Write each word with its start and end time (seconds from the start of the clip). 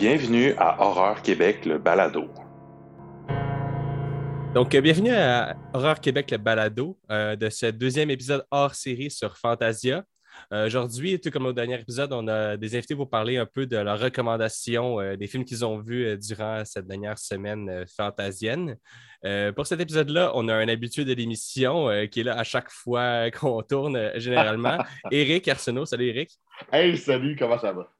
Bienvenue 0.00 0.54
à 0.56 0.80
Horreur 0.80 1.20
Québec, 1.20 1.66
le 1.66 1.76
balado. 1.76 2.30
Donc, 4.54 4.74
euh, 4.74 4.80
bienvenue 4.80 5.10
à 5.10 5.54
Horreur 5.74 6.00
Québec, 6.00 6.30
le 6.30 6.38
balado 6.38 6.98
euh, 7.10 7.36
de 7.36 7.50
ce 7.50 7.66
deuxième 7.66 8.08
épisode 8.08 8.46
hors 8.50 8.74
série 8.74 9.10
sur 9.10 9.36
Fantasia. 9.36 10.02
Euh, 10.54 10.64
aujourd'hui, 10.64 11.20
tout 11.20 11.30
comme 11.30 11.44
au 11.44 11.52
dernier 11.52 11.78
épisode, 11.78 12.14
on 12.14 12.28
a 12.28 12.56
des 12.56 12.74
invités 12.76 12.96
pour 12.96 13.10
parler 13.10 13.36
un 13.36 13.44
peu 13.44 13.66
de 13.66 13.76
leurs 13.76 14.00
recommandations 14.00 15.16
des 15.16 15.26
films 15.26 15.44
qu'ils 15.44 15.66
ont 15.66 15.78
vus 15.78 16.16
durant 16.16 16.64
cette 16.64 16.86
dernière 16.86 17.18
semaine 17.18 17.84
fantasienne. 17.94 18.78
pour 19.54 19.66
cet 19.66 19.80
épisode-là, 19.80 20.32
on 20.34 20.48
a 20.48 20.54
un 20.54 20.68
habitué 20.68 21.04
de 21.04 21.12
l'émission 21.12 21.90
qui 22.10 22.20
est 22.20 22.24
là 22.24 22.38
à 22.38 22.44
chaque 22.44 22.70
fois 22.70 23.30
qu'on 23.38 23.60
tourne, 23.60 24.12
généralement. 24.14 24.78
Eric 25.10 25.46
Arsenault. 25.46 25.84
Salut, 25.84 26.08
Eric. 26.08 26.30
Hey, 26.72 26.96
salut, 26.96 27.36
comment 27.36 27.58
ça 27.58 27.74
va? 27.74 27.92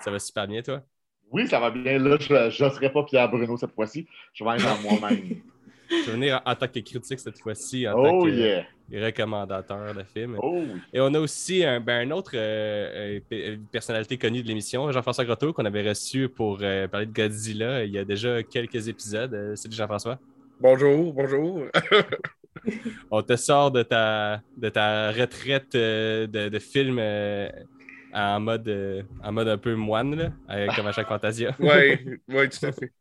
Ça 0.00 0.10
va 0.10 0.18
super 0.18 0.48
bien, 0.48 0.62
toi? 0.62 0.82
Oui, 1.30 1.46
ça 1.46 1.60
va 1.60 1.70
bien. 1.70 1.98
Là, 1.98 2.16
je 2.18 2.64
ne 2.64 2.70
serai 2.70 2.90
pas 2.90 3.02
Pierre 3.04 3.30
Bruno 3.30 3.56
cette 3.56 3.74
fois-ci. 3.74 4.06
Je 4.32 4.44
vais 4.44 4.56
être 4.56 4.66
en 4.66 4.80
moi-même. 4.82 5.40
Je 5.90 6.04
vais 6.04 6.12
venir 6.12 6.42
en, 6.44 6.54
tant 6.54 6.68
que 6.68 6.80
critique 6.80 7.18
cette 7.18 7.38
fois-ci, 7.40 7.88
en 7.88 7.94
oh, 7.96 8.04
tant 8.04 8.22
que 8.22 8.28
yeah. 8.28 8.66
recommandateur 8.92 9.94
de 9.94 10.02
film. 10.02 10.36
Oh, 10.42 10.62
Et 10.92 11.00
on 11.00 11.14
a 11.14 11.18
aussi 11.18 11.64
un, 11.64 11.80
ben, 11.80 12.06
un 12.06 12.10
autre 12.10 12.32
euh, 12.34 13.18
euh, 13.32 13.56
personnalité 13.72 14.18
connue 14.18 14.42
de 14.42 14.48
l'émission, 14.48 14.92
Jean-François 14.92 15.24
Grotto, 15.24 15.54
qu'on 15.54 15.64
avait 15.64 15.88
reçu 15.88 16.28
pour 16.28 16.58
euh, 16.60 16.88
parler 16.88 17.06
de 17.06 17.12
Godzilla 17.12 17.84
il 17.84 17.92
y 17.92 17.98
a 17.98 18.04
déjà 18.04 18.42
quelques 18.42 18.86
épisodes. 18.88 19.54
Salut 19.56 19.74
Jean-François. 19.74 20.18
Bonjour, 20.60 21.10
bonjour. 21.14 21.62
on 23.10 23.22
te 23.22 23.36
sort 23.36 23.70
de 23.70 23.82
ta, 23.82 24.42
de 24.58 24.68
ta 24.68 25.10
retraite 25.10 25.72
de, 25.72 26.26
de 26.26 26.58
film 26.58 27.00
en 28.12 28.40
mode, 28.40 29.06
en 29.22 29.32
mode 29.32 29.48
un 29.48 29.58
peu 29.58 29.74
moine, 29.74 30.14
là, 30.14 30.74
comme 30.74 30.86
à 30.86 30.92
chaque 30.92 31.08
Fantasia. 31.08 31.54
Oui, 31.58 32.18
oui, 32.28 32.48
tout 32.48 32.66
à 32.66 32.72
fait. 32.72 32.92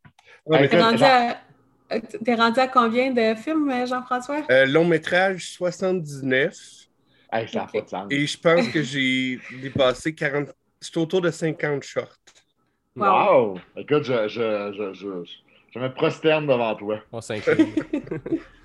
T'es 2.23 2.35
rendu, 2.35 2.59
à 2.59 2.67
combien 2.67 3.11
de 3.11 3.35
films, 3.35 3.71
Jean-François? 3.87 4.43
Euh, 4.51 4.65
long 4.65 4.85
métrage 4.85 5.51
79. 5.51 6.53
Hey, 7.31 7.47
ça 7.47 7.63
okay. 7.63 7.81
pas 7.89 8.05
de 8.05 8.13
Et 8.13 8.25
je 8.25 8.37
pense 8.37 8.67
que 8.69 8.81
j'ai 8.81 9.39
dépassé 9.61 10.13
40. 10.13 10.49
C'est 10.79 10.97
autour 10.97 11.21
de 11.21 11.31
50 11.31 11.83
shorts. 11.83 12.17
Wow! 12.95 13.53
wow. 13.53 13.59
Écoute, 13.75 14.03
je, 14.03 14.27
je, 14.27 14.73
je, 14.77 14.93
je, 14.93 15.31
je 15.73 15.79
me 15.79 15.93
prosterne 15.93 16.47
devant 16.47 16.75
toi. 16.75 16.99
On 17.11 17.21
s'incline. 17.21 17.73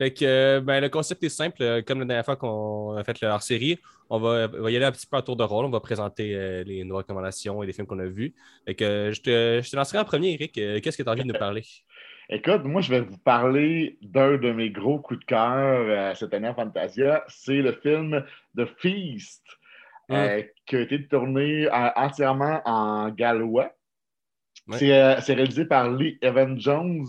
Fait 0.00 0.12
que, 0.12 0.60
ben, 0.60 0.80
le 0.80 0.88
concept 0.88 1.22
est 1.24 1.28
simple. 1.28 1.62
Euh, 1.62 1.82
comme 1.82 2.00
la 2.00 2.04
dernière 2.06 2.24
fois 2.24 2.36
qu'on 2.36 2.96
a 2.96 3.04
fait 3.04 3.20
le 3.20 3.28
hors-série, 3.28 3.78
on 4.08 4.18
va, 4.18 4.48
y 4.70 4.76
aller 4.76 4.84
un 4.84 4.92
petit 4.92 5.06
peu 5.06 5.16
à 5.16 5.22
tour 5.22 5.36
de 5.36 5.44
rôle. 5.44 5.66
On 5.66 5.70
va 5.70 5.80
présenter 5.80 6.34
euh, 6.34 6.64
les, 6.64 6.84
nos 6.84 6.96
recommandations 6.96 7.62
et 7.62 7.66
les 7.66 7.72
films 7.72 7.86
qu'on 7.86 7.98
a 7.98 8.06
vus. 8.06 8.34
Fait 8.64 8.74
que, 8.74 9.10
je, 9.12 9.20
te, 9.20 9.60
je 9.62 9.70
te 9.70 9.76
lancerai 9.76 9.98
en 9.98 10.04
premier, 10.04 10.34
Eric. 10.34 10.52
Qu'est-ce 10.52 10.96
que 10.96 11.02
tu 11.02 11.08
as 11.08 11.12
envie 11.12 11.22
de 11.22 11.32
nous 11.32 11.38
parler? 11.38 11.62
Écoute, 12.32 12.62
moi, 12.62 12.80
je 12.80 12.90
vais 12.90 13.00
vous 13.00 13.18
parler 13.18 13.98
d'un 14.02 14.36
de 14.36 14.52
mes 14.52 14.70
gros 14.70 15.00
coups 15.00 15.18
de 15.18 15.24
cœur 15.24 15.84
euh, 15.88 16.14
cette 16.14 16.32
année 16.32 16.48
en 16.48 16.54
Fantasia. 16.54 17.24
C'est 17.26 17.60
le 17.60 17.72
film 17.72 18.24
The 18.56 18.66
Feast, 18.78 19.42
euh, 20.12 20.40
qui 20.64 20.76
a 20.76 20.80
été 20.80 21.08
tourné 21.08 21.66
euh, 21.66 21.90
entièrement 21.96 22.62
en 22.64 23.08
gallois. 23.10 23.72
C'est 24.74 25.34
réalisé 25.34 25.64
par 25.64 25.90
Lee 25.90 26.18
Evan 26.22 26.56
Jones, 26.60 27.04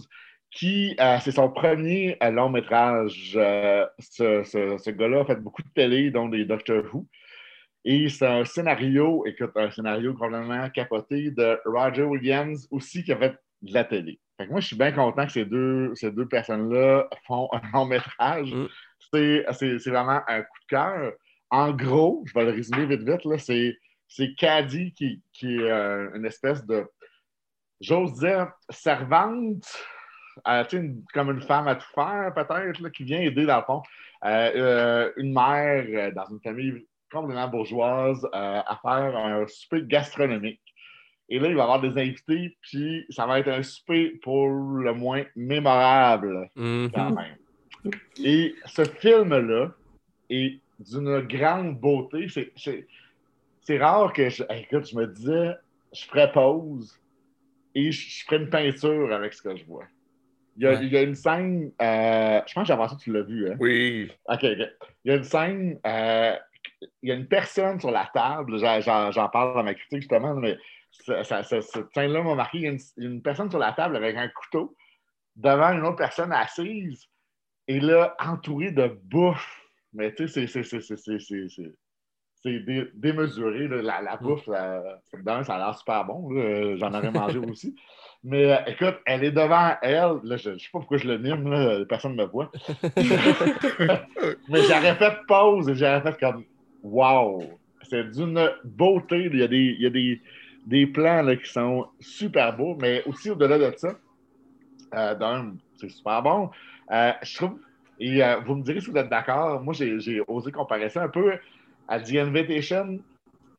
qui, 0.52 0.96
c'est 1.22 1.32
son 1.32 1.50
premier 1.50 2.18
long 2.22 2.50
métrage. 2.50 3.32
ce, 3.34 4.44
ce 4.44 4.90
gars-là 4.90 5.22
a 5.22 5.26
fait 5.26 5.36
beaucoup 5.36 5.64
de 5.64 5.70
télé, 5.74 6.12
dont 6.12 6.28
des 6.28 6.46
Doctor 6.46 6.84
Who. 6.94 7.08
Et 7.84 8.10
c'est 8.10 8.28
un 8.28 8.46
scénario, 8.46 9.26
écoute, 9.26 9.52
un 9.56 9.72
scénario 9.72 10.14
complètement 10.14 10.70
capoté 10.70 11.32
de 11.32 11.60
Roger 11.66 12.04
Williams 12.04 12.68
aussi, 12.70 13.04
qui 13.04 13.12
a 13.12 13.18
fait 13.18 13.36
de 13.62 13.74
la 13.74 13.86
télé 13.86 14.20
moi, 14.50 14.60
je 14.60 14.68
suis 14.68 14.76
bien 14.76 14.92
content 14.92 15.26
que 15.26 15.32
ces 15.32 15.46
deux, 15.46 15.94
ces 15.96 16.12
deux 16.12 16.28
personnes-là 16.28 17.08
font 17.26 17.50
un 17.52 17.62
long 17.74 17.86
métrage. 17.86 18.54
Mm. 18.54 18.68
C'est 19.12 19.90
vraiment 19.90 20.22
un 20.28 20.42
coup 20.42 20.60
de 20.62 20.68
cœur. 20.68 21.14
En 21.50 21.72
gros, 21.72 22.24
je 22.26 22.34
vais 22.34 22.46
le 22.46 22.52
résumer 22.52 22.86
vite 22.86 23.02
vite, 23.02 23.76
c'est 24.08 24.36
Caddy 24.36 24.94
qui, 24.94 25.22
qui 25.34 25.56
est 25.56 25.72
euh, 25.72 26.10
une 26.16 26.26
espèce 26.26 26.66
de, 26.66 26.86
j'ose 27.82 28.14
dire, 28.20 28.52
servante, 28.70 29.66
euh, 30.48 30.64
comme 31.14 31.32
une 31.32 31.42
femme 31.42 31.68
à 31.68 31.76
tout 31.76 31.88
faire, 31.94 32.34
peut-être, 32.34 32.90
qui 32.90 33.04
vient 33.04 33.20
aider 33.20 33.46
dans 33.46 33.58
le 33.58 33.64
fond. 33.64 33.82
Euh, 34.24 35.12
une 35.18 35.34
mère 35.34 36.14
dans 36.14 36.26
une 36.26 36.40
famille 36.42 36.86
complètement 37.12 37.48
bourgeoise 37.48 38.28
à 38.34 38.80
faire 38.82 39.18
un 39.18 39.46
souper 39.48 39.84
gastronomique. 39.84 40.62
Et 41.28 41.40
là, 41.40 41.48
il 41.48 41.56
va 41.56 41.60
y 41.60 41.64
avoir 41.64 41.80
des 41.80 42.00
invités, 42.00 42.58
puis 42.62 43.06
ça 43.10 43.26
va 43.26 43.40
être 43.40 43.48
un 43.48 43.64
souper 43.64 44.20
pour 44.22 44.50
le 44.50 44.94
moins 44.94 45.24
mémorable, 45.36 46.50
mm-hmm. 46.58 46.92
quand 46.92 47.12
même. 47.12 47.38
Et 48.22 48.54
ce 48.66 48.84
film-là 48.84 49.72
est 50.30 50.60
d'une 50.80 51.22
grande 51.22 51.80
beauté. 51.80 52.28
C'est 52.58 53.78
rare 53.78 54.12
que 54.14 54.30
je, 54.30 54.44
écoute, 54.50 54.90
je 54.90 54.96
me 54.98 55.08
disais, 55.08 55.54
je 55.94 56.06
ferais 56.06 56.32
pause 56.32 57.00
et 57.76 57.92
je, 57.92 58.26
ferais 58.26 58.38
une 58.38 58.50
peinture 58.50 59.14
avec 59.14 59.34
ce 59.34 59.42
que 59.42 59.56
je 59.56 59.64
vois. 59.66 59.86
Il 60.58 60.64
y 60.64 60.68
a, 60.68 60.74
il 60.74 60.92
y 60.92 60.98
a 60.98 61.02
une 61.02 61.16
scène, 61.16 61.72
euh, 61.82 62.42
je 62.46 62.54
pense 62.54 62.68
que 62.68 62.74
j'ai 62.74 62.96
que 62.96 63.02
tu 63.02 63.14
l'as 63.14 63.22
vu. 63.22 63.50
Hein? 63.50 63.56
Oui. 63.60 64.12
OK, 64.28 64.44
OK. 64.44 64.70
Il 65.06 65.12
y 65.12 65.12
a 65.12 65.16
une 65.16 65.24
scène, 65.24 65.80
euh, 65.86 66.36
il 67.02 67.10
y 67.10 67.12
a 67.12 67.16
une 67.16 67.28
personne 67.28 67.80
sur 67.80 67.92
la 67.92 68.10
table, 68.14 68.58
j'en 68.58 69.30
parle 69.30 69.56
dans 69.56 69.64
ma 69.64 69.74
critique 69.74 70.02
justement, 70.02 70.36
mais 70.36 70.58
ça, 70.92 71.44
cette 71.44 71.94
scène-là 71.94 72.22
m'a 72.22 72.36
marqué. 72.36 72.58
Il 72.60 72.64
y 72.64 72.68
a 72.68 72.78
une, 73.10 73.22
personne 73.22 73.50
sur 73.50 73.60
la 73.60 73.72
table 73.72 73.96
avec 73.96 74.16
un 74.18 74.28
couteau 74.28 74.76
devant 75.36 75.70
une 75.70 75.84
autre 75.84 75.96
personne 75.96 76.32
assise 76.34 77.08
et 77.68 77.80
là, 77.80 78.16
entourée 78.20 78.72
de 78.72 78.88
bouffe. 79.06 79.62
Mais 79.94 80.14
tu 80.14 80.28
sais, 80.28 80.48
c'est 80.48 80.62
démesuré. 82.96 83.68
La, 83.68 84.02
la, 84.02 84.16
mm. 84.16 84.24
bouffe, 84.24 84.48
d'un, 84.48 85.44
ça 85.44 85.56
a 85.56 85.58
l'air 85.58 85.78
super 85.78 86.06
bon. 86.06 86.30
J'en 86.78 86.94
aurais 86.94 87.12
mangé 87.12 87.38
aussi. 87.50 87.76
Mais 88.24 88.52
euh, 88.52 88.58
écoute, 88.68 89.00
elle 89.06 89.24
est 89.24 89.32
devant 89.32 89.76
elle. 89.82 90.20
Là, 90.24 90.38
je 90.38 90.52
ne 90.52 90.58
sais 90.58 90.68
pas 90.72 90.80
pourquoi 90.80 90.98
je 90.98 91.08
le 91.08 91.18
mime, 91.18 91.86
personne 91.88 92.16
ne 92.16 92.24
me 92.24 92.28
voit. 92.30 92.52
Mais 94.50 94.62
j'aurais 94.62 94.96
fait 94.96 95.14
pause 95.28 95.70
et 95.70 95.76
j'aurais 95.76 96.02
fait 96.02 96.20
comme 96.20 96.44
Wow! 96.84 97.44
C'est 97.90 98.12
d'une 98.12 98.50
beauté. 98.64 99.30
Il 99.32 99.40
y 99.40 99.44
a 99.44 99.48
des, 99.48 99.76
il 99.78 99.82
y 99.82 99.86
a 99.86 99.90
des, 99.90 100.22
des 100.66 100.88
plans 100.88 101.22
là, 101.22 101.36
qui 101.36 101.52
sont 101.52 101.88
super 102.00 102.56
beaux, 102.56 102.78
mais 102.80 103.04
aussi 103.06 103.30
au-delà 103.30 103.58
de 103.58 103.74
ça, 103.78 103.90
euh, 104.94 105.16
d'un, 105.16 105.56
c'est 105.76 105.90
super 105.90 106.22
bon. 106.22 106.50
Euh, 106.92 107.12
je 107.22 107.36
trouve, 107.36 107.60
et 108.00 108.24
euh, 108.24 108.38
vous 108.46 108.56
me 108.56 108.64
direz 108.64 108.82
si 108.82 108.90
vous 108.90 108.98
êtes 108.98 109.10
d'accord, 109.10 109.62
moi 109.62 109.74
j'ai 109.74 110.22
osé 110.28 110.52
comparer 110.52 110.90
ça 110.90 111.04
un 111.04 111.10
peu 111.10 111.34
à 111.88 112.00
The 112.00 112.16
Invitation, 112.16 113.00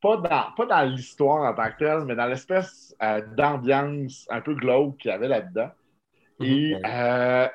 pas 0.03 0.17
dans, 0.17 0.53
pas 0.57 0.67
dans 0.67 0.83
l'histoire 0.83 1.51
en 1.51 1.55
tant 1.55 1.71
que 1.71 1.79
telle, 1.79 2.05
mais 2.05 2.15
dans 2.15 2.27
l'espèce 2.27 2.95
d'ambiance 3.37 4.27
un 4.31 4.41
peu 4.41 4.55
glauque 4.55 4.99
qu'il 4.99 5.11
y 5.11 5.15
avait 5.15 5.29
là-dedans. 5.29 5.71
Mhm. 6.41 6.47
Et 6.47 6.77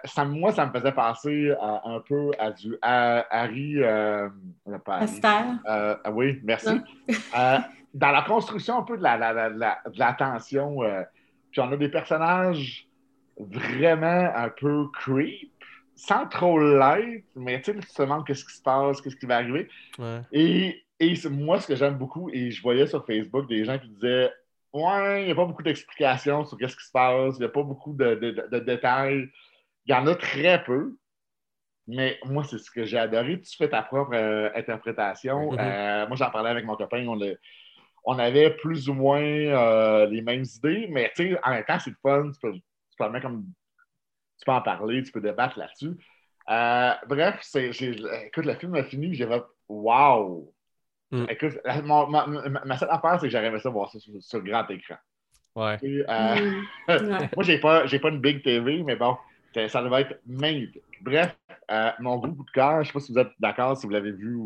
ça, 0.05 0.25
moi, 0.25 0.53
ça 0.53 0.65
me 0.65 0.71
faisait 0.71 0.93
penser 0.93 1.53
un 1.61 2.01
peu 2.07 2.31
à 2.39 2.51
du 2.51 2.77
Harry. 2.81 3.83
Harry 3.83 5.13
oui, 6.13 6.39
merci 6.43 6.81
dans 7.97 8.11
la 8.11 8.21
construction 8.21 8.77
un 8.79 8.83
peu 8.83 8.97
de 8.97 9.03
la, 9.03 9.17
la, 9.17 9.49
la, 9.49 9.79
la 9.95 10.13
tension, 10.13 10.83
euh, 10.83 11.01
puis 11.51 11.61
on 11.61 11.71
a 11.71 11.77
des 11.77 11.89
personnages 11.89 12.87
vraiment 13.39 14.31
un 14.35 14.49
peu 14.49 14.85
creep, 14.93 15.51
sans 15.95 16.27
trop 16.27 16.59
l'être, 16.59 17.25
mais 17.35 17.59
tu 17.61 17.73
sais, 17.73 17.79
tu 17.79 17.87
te 17.87 18.01
demandes 18.01 18.25
qu'est-ce 18.25 18.45
qui 18.45 18.55
se 18.55 18.61
passe, 18.61 19.01
qu'est-ce 19.01 19.15
qui 19.15 19.25
va 19.25 19.37
arriver. 19.37 19.67
Et, 20.31 20.83
et 20.99 21.13
moi, 21.29 21.59
ce 21.59 21.67
que 21.67 21.75
j'aime 21.75 21.97
beaucoup, 21.97 22.29
et 22.31 22.51
je 22.51 22.61
voyais 22.61 22.87
sur 22.87 23.05
Facebook 23.05 23.47
des 23.47 23.65
gens 23.65 23.77
qui 23.77 23.89
disaient 23.89 24.31
Ouais, 24.73 25.21
il 25.21 25.25
n'y 25.25 25.31
a 25.31 25.35
pas 25.35 25.45
beaucoup 25.45 25.63
d'explications 25.63 26.45
sur 26.45 26.57
qu'est-ce 26.57 26.75
qui 26.75 26.85
se 26.85 26.91
passe, 26.91 27.35
il 27.35 27.39
n'y 27.39 27.45
a 27.45 27.49
pas 27.49 27.63
beaucoup 27.63 27.93
de, 27.93 28.15
de, 28.15 28.59
détails. 28.59 29.29
Il 29.85 29.91
y 29.91 29.95
en 29.95 30.05
a 30.07 30.15
très 30.15 30.63
peu. 30.63 30.97
Mais 31.87 32.19
moi, 32.25 32.43
c'est 32.43 32.57
ce 32.57 32.69
que 32.69 32.85
j'ai 32.85 32.97
adoré. 32.97 33.39
Tu 33.41 33.55
fais 33.55 33.69
ta 33.69 33.81
propre 33.81 34.13
euh, 34.13 34.49
interprétation. 34.55 35.53
Mm-hmm. 35.53 35.59
Euh, 35.59 36.07
moi, 36.07 36.17
j'en 36.17 36.29
parlais 36.31 36.49
avec 36.49 36.65
mon 36.65 36.75
copain. 36.75 37.05
On 37.07 37.15
l'a 37.15 37.33
on 38.09 38.19
avait 38.19 38.51
plus 38.51 38.87
ou 38.89 38.93
moins 38.93 39.21
euh, 39.21 40.05
les 40.07 40.21
mêmes 40.21 40.43
idées, 40.43 40.87
mais 40.89 41.11
en 41.43 41.51
même 41.51 41.65
temps, 41.65 41.79
c'est 41.79 41.89
le 41.89 41.97
fun. 42.01 42.31
Tu 42.31 42.39
peux, 42.39 42.53
tu 42.53 43.21
comme, 43.21 43.45
tu 44.37 44.45
peux 44.45 44.51
en 44.51 44.61
parler, 44.61 45.03
tu 45.03 45.11
peux 45.11 45.21
débattre 45.21 45.59
là-dessus. 45.59 45.97
Bref, 46.47 47.41
écoute, 47.55 48.45
le 48.45 48.55
film 48.55 48.75
a 48.75 48.83
fini, 48.83 49.13
j'ai 49.13 49.27
fait 49.27 49.43
Wow! 49.67 50.53
Mm. 51.11 51.25
Écoute, 51.29 51.53
ma, 51.65 52.77
seule 52.77 52.89
affaire, 52.89 53.19
c'est 53.19 53.29
que 53.29 53.35
aimé 53.35 53.59
ça 53.59 53.69
voir 53.69 53.89
ça 53.91 53.99
sur, 53.99 54.39
le 54.39 54.49
grand 54.49 54.69
écran. 54.69 54.95
Ouais. 55.55 55.77
Euh, 55.83 56.35
mm. 56.87 57.29
moi, 57.35 57.43
j'ai 57.43 57.59
pas, 57.59 57.85
pas 57.87 58.09
une 58.09 58.21
big 58.21 58.43
TV, 58.43 58.83
mais 58.83 58.95
bon, 58.95 59.17
ça 59.67 59.81
devait 59.81 60.01
être 60.01 60.19
magnifique. 60.27 60.83
Bref, 61.01 61.35
mon 61.99 62.17
groupe 62.17 62.45
de 62.45 62.51
cœur, 62.51 62.83
je 62.83 62.87
sais 62.87 62.93
pas 62.93 62.99
si 62.99 63.11
vous 63.13 63.19
êtes 63.19 63.31
d'accord, 63.39 63.77
si 63.77 63.85
vous 63.85 63.93
l'avez 63.93 64.11
vu. 64.11 64.37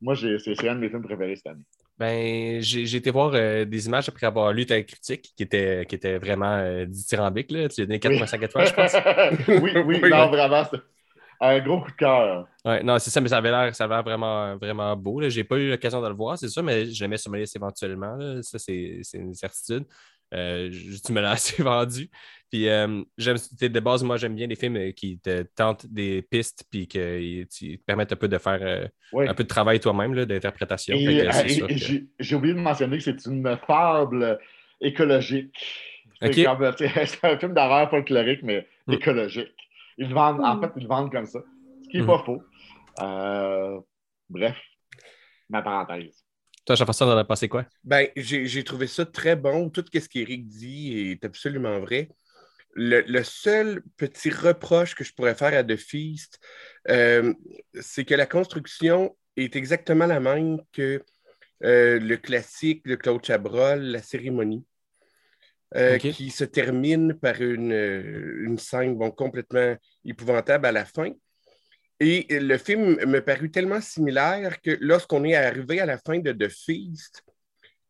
moi, 0.00 0.16
c'est 0.16 0.68
un 0.68 0.74
de 0.74 0.80
mes 0.80 0.88
films 0.88 1.02
préférés 1.02 1.36
cette 1.36 1.46
année. 1.46 1.64
Ben, 1.98 2.60
j'ai 2.60 2.86
j'ai 2.86 2.98
été 2.98 3.10
voir 3.10 3.32
euh, 3.34 3.64
des 3.64 3.86
images 3.86 4.08
après 4.08 4.26
avoir 4.26 4.52
lu 4.52 4.66
ta 4.66 4.82
critique 4.82 5.32
qui 5.36 5.42
était, 5.42 5.84
qui 5.86 5.94
était 5.94 6.18
vraiment 6.18 6.56
euh, 6.56 6.86
dithyrambique. 6.86 7.50
Là. 7.50 7.68
Tu 7.68 7.84
lui 7.84 7.94
as 7.94 8.00
donné 8.00 8.18
4,5 8.18 8.44
étoiles, 8.44 8.66
je 8.66 8.74
pense. 8.74 8.96
oui, 9.62 9.72
oui, 9.84 9.98
Oui. 10.02 10.10
non, 10.10 10.28
vraiment, 10.28 10.64
un 11.44 11.58
gros 11.60 11.80
coup 11.80 11.90
de 11.90 11.96
cœur. 11.96 12.46
Ouais, 12.64 12.82
non, 12.82 12.98
c'est 12.98 13.10
ça, 13.10 13.20
mais 13.20 13.28
ça 13.28 13.38
avait 13.38 13.50
l'air, 13.50 13.74
ça 13.74 13.84
avait 13.84 13.94
l'air 13.94 14.04
vraiment, 14.04 14.56
vraiment 14.56 14.96
beau. 14.96 15.20
Je 15.28 15.36
n'ai 15.36 15.44
pas 15.44 15.56
eu 15.58 15.68
l'occasion 15.70 16.00
de 16.00 16.08
le 16.08 16.14
voir, 16.14 16.38
c'est 16.38 16.48
ça, 16.48 16.62
mais 16.62 16.86
je 16.86 17.02
le 17.04 17.08
mets 17.08 17.16
sur 17.16 17.30
ma 17.30 17.38
liste 17.38 17.56
éventuellement. 17.56 18.14
là. 18.16 18.42
Ça, 18.42 18.58
c'est 18.58 19.00
c'est 19.02 19.18
une 19.18 19.34
certitude. 19.34 19.84
Euh, 20.34 20.70
je- 20.72 20.96
tu 21.04 21.12
me 21.12 21.20
l'as 21.20 21.30
assez 21.32 21.62
vendu. 21.62 22.08
Puis, 22.50 22.68
euh, 22.68 23.02
j'aime, 23.18 23.36
de 23.60 23.80
base, 23.80 24.02
moi, 24.02 24.16
j'aime 24.16 24.34
bien 24.34 24.46
les 24.46 24.54
films 24.56 24.76
euh, 24.76 24.92
qui 24.92 25.18
te 25.18 25.42
tentent 25.54 25.86
des 25.86 26.22
pistes 26.22 26.64
puis 26.70 26.86
qui 26.86 27.46
te 27.50 27.76
permettent 27.84 28.12
un 28.12 28.16
peu 28.16 28.28
de 28.28 28.38
faire 28.38 28.58
euh, 28.62 28.86
Oui. 29.12 29.26
un 29.28 29.34
peu 29.34 29.42
de 29.42 29.48
travail 29.48 29.80
toi-même, 29.80 30.14
là, 30.14 30.24
d'interprétation. 30.24 30.96
Que 30.96 31.48
sûr 31.50 31.66
j'ai 31.70 32.06
j'ai 32.18 32.34
oublié 32.36 32.54
de 32.54 32.60
mentionner 32.60 32.96
que 32.98 33.02
c'est 33.04 33.26
une 33.26 33.58
fable 33.66 34.38
écologique. 34.80 35.54
C'est 36.22 37.24
un 37.24 37.36
film 37.38 37.52
d'horreur 37.54 37.90
folklorique, 37.90 38.42
mais 38.42 38.66
Mm. 38.86 38.92
écologique. 38.94 39.54
Ils 39.98 40.08
le 40.08 40.14
vendent, 40.14 40.40
En 40.40 40.56
Mm. 40.56 40.60
fait, 40.62 40.72
ils 40.76 40.82
le 40.82 40.88
vendent 40.88 41.10
comme 41.12 41.26
ça. 41.26 41.40
Ce 41.84 41.88
qui 41.88 41.96
n'est 41.98 42.02
Mm. 42.04 42.06
pas 42.06 42.18
faux. 42.24 42.42
Euh, 43.00 43.80
bref, 44.28 44.56
ma 45.48 45.62
parenthèse. 45.62 46.24
Toi, 46.64 46.76
Jean-François, 46.76 47.06
t'en 47.06 47.16
as 47.18 47.24
passé 47.24 47.48
quoi? 47.48 47.66
Ben, 47.82 48.08
j'ai 48.16 48.46
j'ai 48.46 48.62
trouvé 48.62 48.86
ça 48.86 49.04
très 49.04 49.34
bon. 49.36 49.68
Tout 49.70 49.84
ce 49.92 50.08
qu'Éric 50.08 50.46
dit 50.46 51.10
est 51.10 51.24
absolument 51.24 51.80
vrai. 51.80 52.08
Le, 52.74 53.00
le 53.02 53.22
seul 53.22 53.82
petit 53.96 54.30
reproche 54.30 54.94
que 54.94 55.04
je 55.04 55.12
pourrais 55.12 55.34
faire 55.34 55.52
à 55.58 55.64
The 55.64 55.76
Feast, 55.76 56.38
euh, 56.88 57.34
c'est 57.80 58.04
que 58.04 58.14
la 58.14 58.26
construction 58.26 59.14
est 59.36 59.56
exactement 59.56 60.06
la 60.06 60.20
même 60.20 60.58
que 60.72 61.02
euh, 61.64 61.98
le 61.98 62.16
classique 62.16 62.86
de 62.86 62.94
Claude 62.94 63.24
Chabrol, 63.24 63.80
La 63.82 64.00
cérémonie, 64.02 64.64
euh, 65.76 65.98
qui 65.98 66.30
se 66.30 66.44
termine 66.44 67.14
par 67.14 67.40
une, 67.40 67.72
euh, 67.72 68.44
une 68.44 68.58
scène 68.58 68.96
bon, 68.96 69.10
complètement 69.10 69.76
épouvantable 70.04 70.66
à 70.66 70.72
la 70.72 70.84
fin. 70.84 71.10
Et 72.00 72.26
le 72.40 72.58
film 72.58 72.96
me 73.06 73.20
parut 73.20 73.50
tellement 73.50 73.80
similaire 73.80 74.60
que 74.60 74.76
lorsqu'on 74.80 75.24
est 75.24 75.36
arrivé 75.36 75.80
à 75.80 75.86
la 75.86 75.98
fin 75.98 76.18
de 76.18 76.32
The 76.32 76.48
Feast, 76.48 77.22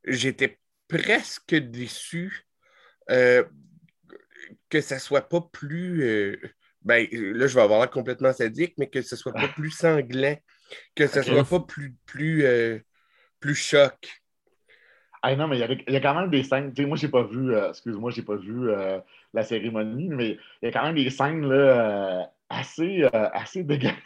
j'étais 0.06 0.58
presque 0.88 1.54
déçu 1.54 2.46
euh, 3.10 3.44
que 4.70 4.80
ça 4.80 4.98
soit 4.98 5.28
pas 5.28 5.40
plus. 5.52 6.02
euh, 6.04 6.36
ben, 6.82 7.06
là, 7.12 7.46
je 7.46 7.54
vais 7.54 7.60
avoir 7.62 7.80
l'air 7.80 7.90
complètement 7.90 8.32
sadique, 8.32 8.74
mais 8.78 8.88
que 8.88 9.02
ce 9.02 9.14
soit 9.16 9.38
pas 9.38 9.48
plus 9.48 9.70
sanglant, 9.70 10.36
que 10.94 11.06
ce 11.06 11.22
Ok. 11.22 11.24
soit 11.24 11.48
pas 11.48 11.60
plus, 11.60 11.94
plus, 12.06 12.44
euh, 12.44 12.80
plus 13.40 13.54
choc. 13.54 14.21
Ah 15.22 15.36
non, 15.36 15.46
mais 15.46 15.56
il 15.56 15.60
y, 15.60 15.62
a, 15.62 15.68
il 15.72 15.92
y 15.92 15.96
a 15.96 16.00
quand 16.00 16.14
même 16.14 16.30
des 16.30 16.42
scènes. 16.42 16.72
Tu 16.74 16.82
sais, 16.82 16.88
moi, 16.88 16.96
j'ai 16.96 17.08
pas 17.08 17.22
vu, 17.22 17.54
euh, 17.54 17.68
excuse-moi, 17.70 18.10
j'ai 18.10 18.22
pas 18.22 18.34
vu 18.36 18.70
euh, 18.70 18.98
la 19.34 19.44
cérémonie, 19.44 20.08
mais 20.08 20.30
il 20.62 20.66
y 20.66 20.68
a 20.68 20.72
quand 20.72 20.82
même 20.84 20.96
des 20.96 21.10
scènes 21.10 21.46
là, 21.48 21.54
euh, 21.54 22.22
assez, 22.48 23.04
assez 23.12 23.62
dégueulasses. 23.62 23.96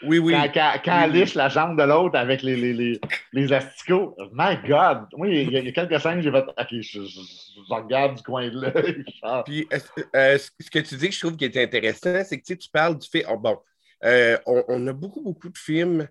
Oui, 0.00 0.18
oui. 0.18 0.34
Quand, 0.34 0.48
quand- 0.52 0.80
quand 0.84 1.00
elle 1.02 1.12
oui. 1.12 1.20
liche 1.20 1.34
la 1.34 1.48
jambe 1.48 1.78
de 1.78 1.84
l'autre 1.84 2.18
avec 2.18 2.42
les, 2.42 2.56
les, 2.56 2.72
les, 2.74 3.00
les 3.32 3.52
asticots. 3.52 4.16
My 4.32 4.56
God! 4.66 5.06
Moi, 5.16 5.28
il 5.28 5.50
y 5.52 5.56
a, 5.56 5.60
il 5.60 5.66
y 5.66 5.68
a 5.68 5.72
quelques 5.72 6.00
scènes 6.00 6.20
j'ai 6.22 6.30
fait. 6.30 6.44
OK, 6.44 6.66
je, 6.70 7.02
je- 7.04 7.20
je 7.68 7.74
regarde 7.74 8.16
du 8.16 8.22
coin 8.22 8.48
de 8.48 8.60
l'œil. 8.60 9.04
Puis, 9.44 9.68
ce 9.72 10.70
que 10.70 10.78
tu 10.80 10.96
dis 10.96 11.08
que 11.08 11.14
je 11.14 11.20
trouve 11.20 11.36
qui 11.36 11.44
est 11.44 11.56
intéressant, 11.56 12.22
c'est 12.24 12.40
que 12.40 12.54
tu 12.54 12.68
parles 12.70 12.98
du 12.98 13.08
fait. 13.08 13.24
oh, 13.28 13.38
bon, 13.38 13.58
on, 14.02 14.64
on 14.68 14.86
a 14.86 14.92
beaucoup, 14.92 15.22
beaucoup 15.22 15.48
de 15.48 15.58
films 15.58 16.08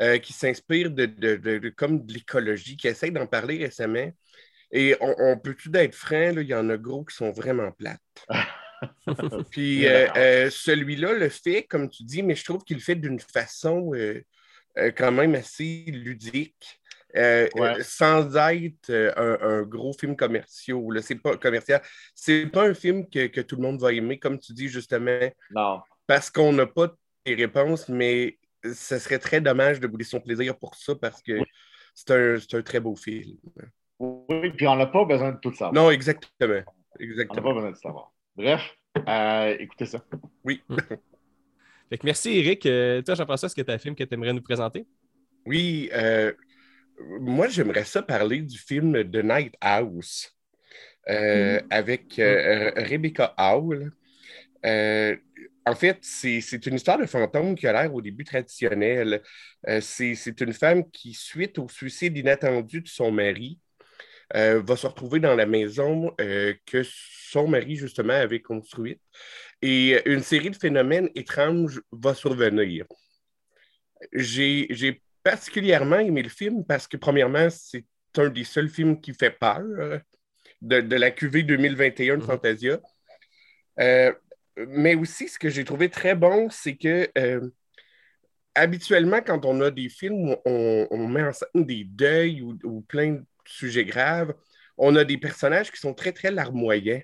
euh, 0.00 0.18
qui 0.18 0.32
s'inspirent 0.32 0.90
de, 0.90 1.06
de- 1.06 1.36
de- 1.36 1.58
de- 1.58 1.68
comme 1.70 2.04
de 2.04 2.12
l'écologie, 2.14 2.76
qui 2.76 2.88
essayent 2.88 3.12
d'en 3.12 3.26
parler 3.26 3.58
récemment. 3.58 4.10
Et 4.72 4.96
on, 5.00 5.14
on 5.18 5.38
peut 5.38 5.54
tout 5.54 5.70
être 5.74 5.94
franc, 5.94 6.32
il 6.36 6.46
y 6.48 6.54
en 6.54 6.68
a 6.70 6.76
gros 6.76 7.04
qui 7.04 7.14
sont 7.14 7.30
vraiment 7.30 7.70
plates. 7.72 8.00
Puis 9.50 9.86
euh, 9.86 10.08
euh, 10.16 10.50
celui-là 10.50 11.12
le 11.14 11.28
fait, 11.28 11.62
comme 11.64 11.88
tu 11.88 12.02
dis, 12.04 12.22
mais 12.22 12.34
je 12.34 12.44
trouve 12.44 12.64
qu'il 12.64 12.76
le 12.76 12.82
fait 12.82 12.96
d'une 12.96 13.20
façon 13.20 13.92
quand 14.96 15.12
même 15.12 15.34
assez 15.34 15.84
ludique. 15.88 16.80
euh, 17.16 17.48
Ouais. 17.54 17.76
sans 17.82 18.34
être 18.36 18.90
euh, 18.90 19.12
un, 19.16 19.60
un 19.60 19.62
gros 19.62 19.92
film 19.92 20.16
commercial. 20.16 20.78
C'est 21.00 21.14
pas 21.22 21.36
commercial. 21.36 21.80
C'est 22.12 22.46
pas 22.46 22.64
un 22.68 22.74
film 22.74 23.08
que, 23.08 23.28
que 23.28 23.40
tout 23.40 23.54
le 23.54 23.62
monde 23.62 23.80
va 23.80 23.92
aimer, 23.92 24.18
comme 24.18 24.36
tu 24.40 24.52
dis 24.52 24.66
justement, 24.68 25.20
Non. 25.52 25.80
parce 26.08 26.28
qu'on 26.28 26.52
n'a 26.52 26.66
pas 26.66 26.92
les 27.24 27.36
réponses, 27.36 27.88
mais 27.88 28.36
ce 28.72 28.98
serait 28.98 29.18
très 29.18 29.40
dommage 29.40 29.80
de 29.80 29.86
bouler 29.86 30.04
son 30.04 30.20
plaisir 30.20 30.56
pour 30.58 30.74
ça 30.74 30.94
parce 30.94 31.22
que 31.22 31.32
Oui. 31.32 31.44
c'est 31.94 32.10
un, 32.10 32.38
c'est 32.40 32.54
un 32.56 32.62
très 32.62 32.80
beau 32.80 32.96
film. 32.96 33.36
Oui, 33.98 34.50
puis 34.56 34.66
on 34.66 34.76
n'a 34.76 34.86
pas 34.86 35.04
besoin 35.04 35.32
de 35.32 35.38
tout 35.38 35.52
savoir. 35.52 35.72
Non, 35.72 35.90
exactement. 35.90 36.30
On 36.40 36.48
n'a 36.48 36.64
Exactement. 37.00 37.42
pas 37.42 37.54
besoin 37.54 37.70
de 37.70 37.76
savoir. 37.76 38.12
Bref, 38.36 38.76
euh, 39.08 39.56
écoutez 39.58 39.86
ça. 39.86 40.04
Oui. 40.44 40.62
Fait 41.88 41.98
que 41.98 42.06
merci, 42.06 42.38
Eric. 42.38 42.66
Euh, 42.66 43.02
toi, 43.02 43.14
Jean-François, 43.14 43.46
est-ce 43.46 43.54
que 43.54 43.62
tu 43.62 43.70
as 43.70 43.74
un 43.74 43.78
film 43.78 43.94
que 43.94 44.04
tu 44.04 44.14
aimerais 44.14 44.32
nous 44.32 44.42
présenter? 44.42 44.86
Oui, 45.46 45.90
euh, 45.92 46.32
moi 47.20 47.48
j'aimerais 47.48 47.84
ça 47.84 48.02
parler 48.02 48.40
du 48.40 48.56
film 48.58 48.92
The 49.10 49.22
Night 49.24 49.54
House 49.60 50.34
euh, 51.08 51.60
avec 51.70 52.18
euh, 52.18 52.70
Rebecca 52.76 53.34
Howell. 53.36 53.92
En 55.66 55.74
fait, 55.74 55.98
c'est 56.02 56.66
une 56.66 56.74
histoire 56.74 56.98
de 56.98 57.06
fantôme 57.06 57.54
qui 57.54 57.66
a 57.66 57.72
l'air 57.72 57.94
au 57.94 58.02
début 58.02 58.24
traditionnelle. 58.24 59.22
Euh, 59.66 59.80
c'est 59.80 60.40
une 60.42 60.52
femme 60.52 60.90
qui, 60.90 61.14
suite 61.14 61.58
au 61.58 61.68
suicide 61.68 62.16
inattendu 62.18 62.82
de 62.82 62.88
son 62.88 63.10
mari, 63.10 63.58
euh, 64.36 64.62
va 64.62 64.76
se 64.76 64.86
retrouver 64.86 65.20
dans 65.20 65.34
la 65.36 65.46
maison 65.46 66.12
euh, 66.20 66.54
que 66.66 66.82
son 66.84 67.48
mari, 67.48 67.76
justement, 67.76 68.14
avait 68.14 68.42
construite. 68.42 69.00
Et 69.62 70.00
une 70.10 70.22
série 70.22 70.50
de 70.50 70.56
phénomènes 70.56 71.10
étranges 71.16 71.82
va 71.92 72.14
survenir. 72.14 72.86
J'ai 74.12 74.66
j'ai 74.70 75.02
particulièrement 75.22 75.98
aimé 75.98 76.22
le 76.22 76.28
film 76.28 76.64
parce 76.64 76.86
que, 76.86 76.96
premièrement, 76.96 77.48
c'est 77.50 77.84
un 78.16 78.28
des 78.28 78.44
seuls 78.44 78.68
films 78.68 79.00
qui 79.00 79.12
fait 79.14 79.30
peur 79.30 79.60
euh, 79.60 79.98
de, 80.62 80.80
de 80.80 80.96
la 80.96 81.10
QV 81.10 81.44
2021 81.44 82.18
de 82.18 82.22
Mhm. 82.22 82.24
Fantasia. 82.24 82.80
Euh, 83.80 84.12
mais 84.56 84.94
aussi, 84.94 85.28
ce 85.28 85.38
que 85.38 85.48
j'ai 85.48 85.64
trouvé 85.64 85.88
très 85.88 86.14
bon, 86.14 86.48
c'est 86.50 86.76
que 86.76 87.08
euh, 87.18 87.48
habituellement, 88.54 89.20
quand 89.20 89.44
on 89.44 89.60
a 89.60 89.70
des 89.70 89.88
films 89.88 90.30
où 90.30 90.36
on, 90.44 90.86
on 90.90 91.08
met 91.08 91.22
en 91.22 91.32
scène 91.32 91.64
des 91.64 91.84
deuils 91.84 92.42
ou, 92.42 92.58
ou 92.64 92.80
plein 92.82 93.12
de 93.12 93.24
sujets 93.44 93.84
graves, 93.84 94.34
on 94.78 94.96
a 94.96 95.04
des 95.04 95.18
personnages 95.18 95.70
qui 95.70 95.78
sont 95.78 95.94
très, 95.94 96.12
très 96.12 96.30
larmoyants. 96.30 97.02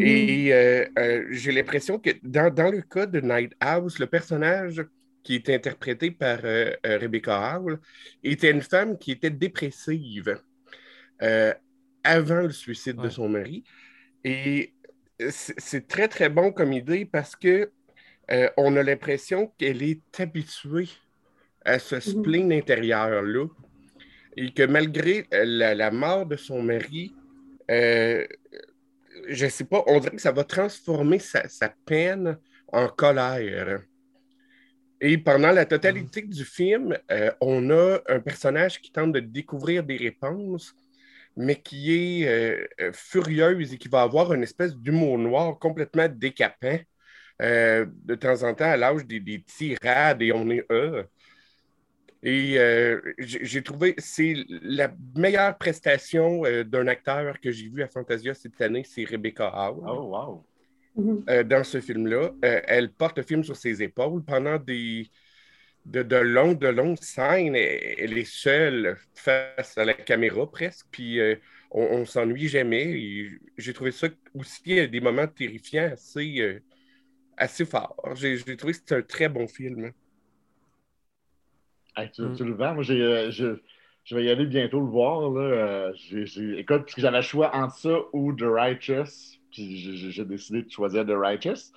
Et 0.00 0.52
euh, 0.52 0.86
euh, 0.98 1.26
j'ai 1.30 1.50
l'impression 1.50 1.98
que 1.98 2.10
dans, 2.22 2.52
dans 2.54 2.70
le 2.70 2.82
cas 2.82 3.06
de 3.06 3.20
Night 3.20 3.52
House, 3.60 3.98
le 3.98 4.06
personnage 4.06 4.84
qui 5.24 5.34
est 5.34 5.50
interprété 5.50 6.12
par 6.12 6.38
Rebecca 6.84 7.54
Howell 7.56 7.78
était 8.22 8.50
une 8.50 8.62
femme 8.62 8.96
qui 8.96 9.10
était 9.10 9.30
dépressive 9.30 10.40
avant 12.04 12.42
le 12.42 12.50
suicide 12.52 12.96
de 12.96 13.08
son 13.10 13.28
mari. 13.28 13.64
Et 14.24 14.72
c'est 15.30 15.88
très, 15.88 16.08
très 16.08 16.28
bon 16.28 16.52
comme 16.52 16.72
idée 16.72 17.04
parce 17.04 17.34
que 17.36 17.70
euh, 18.30 18.50
on 18.56 18.76
a 18.76 18.82
l'impression 18.82 19.52
qu'elle 19.58 19.82
est 19.82 20.02
habituée 20.20 20.88
à 21.64 21.78
ce 21.78 22.00
spleen 22.00 22.52
intérieur-là 22.52 23.46
et 24.36 24.52
que 24.52 24.62
malgré 24.62 25.26
euh, 25.34 25.44
la, 25.44 25.74
la 25.74 25.90
mort 25.90 26.26
de 26.26 26.36
son 26.36 26.62
mari, 26.62 27.12
euh, 27.70 28.24
je 29.28 29.46
sais 29.46 29.64
pas, 29.64 29.82
on 29.86 29.98
dirait 30.00 30.16
que 30.16 30.22
ça 30.22 30.32
va 30.32 30.44
transformer 30.44 31.18
sa, 31.18 31.48
sa 31.48 31.68
peine 31.68 32.38
en 32.72 32.88
colère. 32.88 33.82
Et 35.00 35.18
pendant 35.18 35.52
la 35.52 35.64
totalité 35.64 36.22
du 36.22 36.44
film, 36.44 36.96
euh, 37.10 37.30
on 37.40 37.70
a 37.70 37.98
un 38.08 38.20
personnage 38.20 38.80
qui 38.80 38.90
tente 38.90 39.12
de 39.12 39.20
découvrir 39.20 39.84
des 39.84 39.96
réponses, 39.96 40.74
mais 41.38 41.54
qui 41.54 41.92
est 41.94 42.28
euh, 42.28 42.66
euh, 42.80 42.92
furieuse 42.92 43.72
et 43.72 43.78
qui 43.78 43.88
va 43.88 44.02
avoir 44.02 44.34
une 44.34 44.42
espèce 44.42 44.76
d'humour 44.76 45.18
noir 45.18 45.58
complètement 45.58 46.08
décapant. 46.08 46.78
Euh, 47.40 47.86
de 48.04 48.16
temps 48.16 48.42
en 48.42 48.52
temps, 48.52 48.64
à 48.64 48.76
l'âge 48.76 49.06
des, 49.06 49.20
des 49.20 49.40
tirades 49.42 50.20
et 50.20 50.32
on 50.32 50.50
est 50.50 50.66
euh. 50.72 51.04
Et 52.24 52.58
euh, 52.58 53.00
j'ai 53.18 53.62
trouvé, 53.62 53.94
c'est 53.98 54.34
la 54.48 54.92
meilleure 55.14 55.56
prestation 55.56 56.44
euh, 56.44 56.64
d'un 56.64 56.88
acteur 56.88 57.38
que 57.38 57.52
j'ai 57.52 57.68
vu 57.68 57.84
à 57.84 57.86
Fantasia 57.86 58.34
cette 58.34 58.60
année, 58.60 58.82
c'est 58.84 59.04
Rebecca 59.04 59.46
Howell. 59.46 59.84
Oh, 59.86 60.16
wow. 60.16 60.44
Mhm. 60.96 61.24
Euh, 61.30 61.44
dans 61.44 61.62
ce 61.62 61.80
film-là. 61.80 62.32
Euh, 62.44 62.60
elle 62.66 62.90
porte 62.90 63.18
le 63.18 63.22
film 63.22 63.44
sur 63.44 63.54
ses 63.54 63.80
épaules 63.80 64.24
pendant 64.24 64.58
des, 64.58 65.08
de, 65.88 66.02
de 66.02 66.16
longues, 66.16 66.58
de 66.60 66.68
longues 66.68 66.98
scènes. 67.02 67.56
Elle, 67.56 67.94
elle 67.98 68.18
est 68.18 68.24
seule 68.24 68.98
face 69.14 69.76
à 69.78 69.84
la 69.84 69.94
caméra 69.94 70.50
presque, 70.50 70.86
puis 70.90 71.20
euh, 71.20 71.36
on, 71.70 71.82
on 71.82 72.04
s'ennuie 72.06 72.48
jamais. 72.48 73.28
J'ai 73.58 73.72
trouvé 73.72 73.92
ça 73.92 74.08
aussi 74.34 74.78
euh, 74.80 74.88
des 74.88 75.00
moments 75.00 75.26
terrifiants 75.28 75.90
assez, 75.92 76.40
euh, 76.40 76.60
assez 77.36 77.64
forts. 77.66 77.96
J'ai 78.16 78.56
trouvé 78.56 78.72
que 78.74 78.78
c'était 78.80 78.96
un 78.96 79.02
très 79.02 79.28
bon 79.28 79.48
film. 79.48 79.92
Hey, 81.96 82.10
tu, 82.12 82.22
Mm. 82.22 82.32
tu 82.32 82.44
le 82.44 82.54
vends? 82.54 82.74
Moi, 82.74 82.82
j'ai, 82.82 83.00
euh, 83.02 83.30
je, 83.30 83.60
je 84.04 84.14
vais 84.16 84.24
y 84.24 84.30
aller 84.30 84.46
bientôt 84.46 84.80
le 84.80 84.86
voir. 84.86 85.30
Là. 85.30 85.40
Euh. 85.40 85.92
Écoute, 86.56 86.82
parce 86.82 86.94
que 86.94 87.00
j'avais 87.00 87.18
le 87.18 87.22
choix 87.22 87.54
entre 87.54 87.76
ça 87.76 87.98
ou 88.12 88.32
The 88.32 88.42
Righteous, 88.42 89.38
puis 89.50 89.78
j'ai, 89.78 90.10
j'ai 90.12 90.24
décidé 90.24 90.62
de 90.62 90.70
choisir 90.70 91.04
The 91.06 91.10
Righteous. 91.10 91.72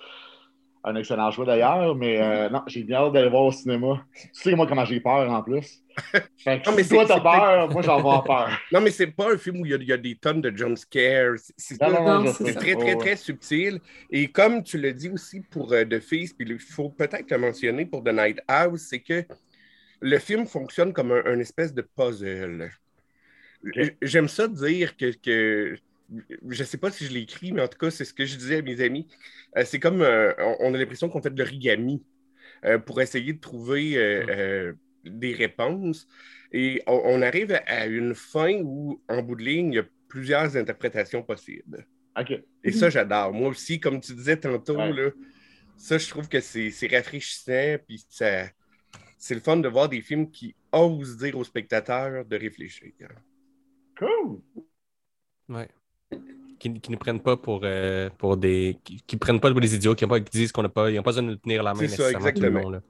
Un 0.84 0.96
excellent 0.96 1.30
choix 1.30 1.44
d'ailleurs, 1.46 1.94
mais 1.94 2.20
euh, 2.20 2.48
non, 2.48 2.62
j'ai 2.66 2.82
bien 2.82 2.98
hâte 2.98 3.12
d'aller 3.12 3.28
voir 3.28 3.44
au 3.44 3.52
cinéma. 3.52 4.04
Tu 4.14 4.28
sais, 4.32 4.54
moi, 4.56 4.66
comment 4.66 4.84
j'ai 4.84 4.98
peur 4.98 5.30
en 5.30 5.40
plus. 5.40 5.80
Fait 6.38 6.60
que 6.60 6.68
Non, 6.68 6.74
mais 6.76 6.82
si 6.82 6.88
toi, 6.88 7.04
t'as 7.06 7.20
peur, 7.20 7.70
moi, 7.70 7.82
j'en 7.82 7.98
vais 7.98 8.26
peur. 8.26 8.50
Non, 8.72 8.80
mais 8.80 8.90
c'est 8.90 9.06
pas 9.06 9.32
un 9.32 9.38
film 9.38 9.60
où 9.60 9.64
il 9.66 9.70
y 9.70 9.74
a, 9.74 9.76
il 9.76 9.84
y 9.86 9.92
a 9.92 9.96
des 9.96 10.16
tonnes 10.16 10.40
de 10.40 10.50
jump 10.56 10.76
scares. 10.76 11.36
C'est- 11.56 11.78
très, 12.54 12.74
très, 12.74 12.96
très 12.96 13.14
subtil. 13.16 13.78
Et 14.10 14.26
comme 14.26 14.64
tu 14.64 14.76
le 14.76 14.92
dis 14.92 15.08
aussi 15.10 15.40
pour 15.40 15.72
euh, 15.72 15.84
The 15.84 16.00
Feast, 16.00 16.36
puis 16.36 16.48
il 16.50 16.58
faut 16.58 16.88
peut-être 16.88 17.30
le 17.30 17.38
mentionner 17.38 17.86
pour 17.86 18.02
The 18.02 18.12
Night 18.12 18.40
House, 18.48 18.86
c'est 18.90 19.00
que 19.00 19.24
le 20.00 20.18
film 20.18 20.46
fonctionne 20.46 20.92
comme 20.92 21.12
un, 21.12 21.22
un 21.26 21.38
espèce 21.38 21.72
de 21.72 21.82
puzzle. 21.82 22.70
J'aime 24.02 24.26
ça 24.28 24.48
dire 24.48 24.96
que, 24.96 25.12
que- 25.16 25.78
je 26.48 26.64
sais 26.64 26.78
pas 26.78 26.90
si 26.90 27.06
je 27.06 27.12
l'ai 27.12 27.20
écrit, 27.20 27.52
mais 27.52 27.62
en 27.62 27.68
tout 27.68 27.78
cas, 27.78 27.90
c'est 27.90 28.04
ce 28.04 28.14
que 28.14 28.24
je 28.24 28.36
disais 28.36 28.58
à 28.58 28.62
mes 28.62 28.80
amis. 28.80 29.08
Euh, 29.56 29.64
c'est 29.64 29.80
comme 29.80 30.02
euh, 30.02 30.32
on 30.60 30.74
a 30.74 30.78
l'impression 30.78 31.08
qu'on 31.08 31.22
fait 31.22 31.30
de 31.34 31.38
l'origami 31.42 32.04
euh, 32.64 32.78
pour 32.78 33.00
essayer 33.00 33.32
de 33.34 33.40
trouver 33.40 33.96
euh, 33.96 34.26
euh, 34.28 34.72
des 35.04 35.34
réponses. 35.34 36.08
Et 36.52 36.82
on, 36.86 37.00
on 37.04 37.22
arrive 37.22 37.58
à 37.66 37.86
une 37.86 38.14
fin 38.14 38.60
où, 38.62 39.02
en 39.08 39.22
bout 39.22 39.36
de 39.36 39.44
ligne, 39.44 39.72
il 39.72 39.76
y 39.76 39.80
a 39.80 39.84
plusieurs 40.08 40.56
interprétations 40.56 41.22
possibles. 41.22 41.86
OK. 42.18 42.44
Et 42.64 42.72
ça, 42.72 42.90
j'adore. 42.90 43.32
Moi 43.32 43.48
aussi, 43.50 43.80
comme 43.80 44.00
tu 44.00 44.14
disais 44.14 44.36
tantôt, 44.38 44.76
Ouais. 44.76 44.92
là, 44.92 45.10
ça, 45.76 45.98
je 45.98 46.08
trouve 46.08 46.28
que 46.28 46.40
c'est 46.40 46.70
c'est 46.70 46.88
rafraîchissant, 46.88 47.76
puis 47.86 48.04
ça, 48.08 48.48
c'est 49.18 49.34
le 49.34 49.40
fun 49.40 49.56
de 49.58 49.68
voir 49.68 49.88
des 49.88 50.02
films 50.02 50.30
qui 50.30 50.56
osent 50.72 51.16
dire 51.18 51.36
aux 51.38 51.44
spectateurs 51.44 52.24
de 52.24 52.36
réfléchir. 52.36 52.92
Cool. 53.96 54.42
Ouais. 55.48 55.68
Qui, 56.62 56.72
qui 56.78 56.92
ne 56.92 56.96
prennent 56.96 57.18
pas 57.18 57.36
pour, 57.36 57.62
euh, 57.64 58.08
pour 58.18 58.36
des. 58.36 58.76
Qui, 58.84 59.02
qui 59.04 59.16
prennent 59.16 59.40
pas 59.40 59.50
pour 59.50 59.60
des 59.60 59.74
idiots, 59.74 59.96
qui, 59.96 60.04
ont 60.04 60.08
pas, 60.08 60.20
qui 60.20 60.30
disent 60.30 60.52
qu'on 60.52 60.62
n'a 60.62 60.68
pas. 60.68 60.90
Ils 60.92 60.94
n'ont 60.94 61.02
pas 61.02 61.10
besoin 61.10 61.24
de 61.24 61.28
nous 61.30 61.34
tenir 61.36 61.60
la 61.60 61.74
main 61.74 61.80
C'est 61.80 61.88
ça, 61.88 62.04
nécessairement 62.04 62.18
tout 62.30 62.40
le 62.40 62.46
exactement. 62.46 62.60
long, 62.60 62.70
là. 62.70 62.80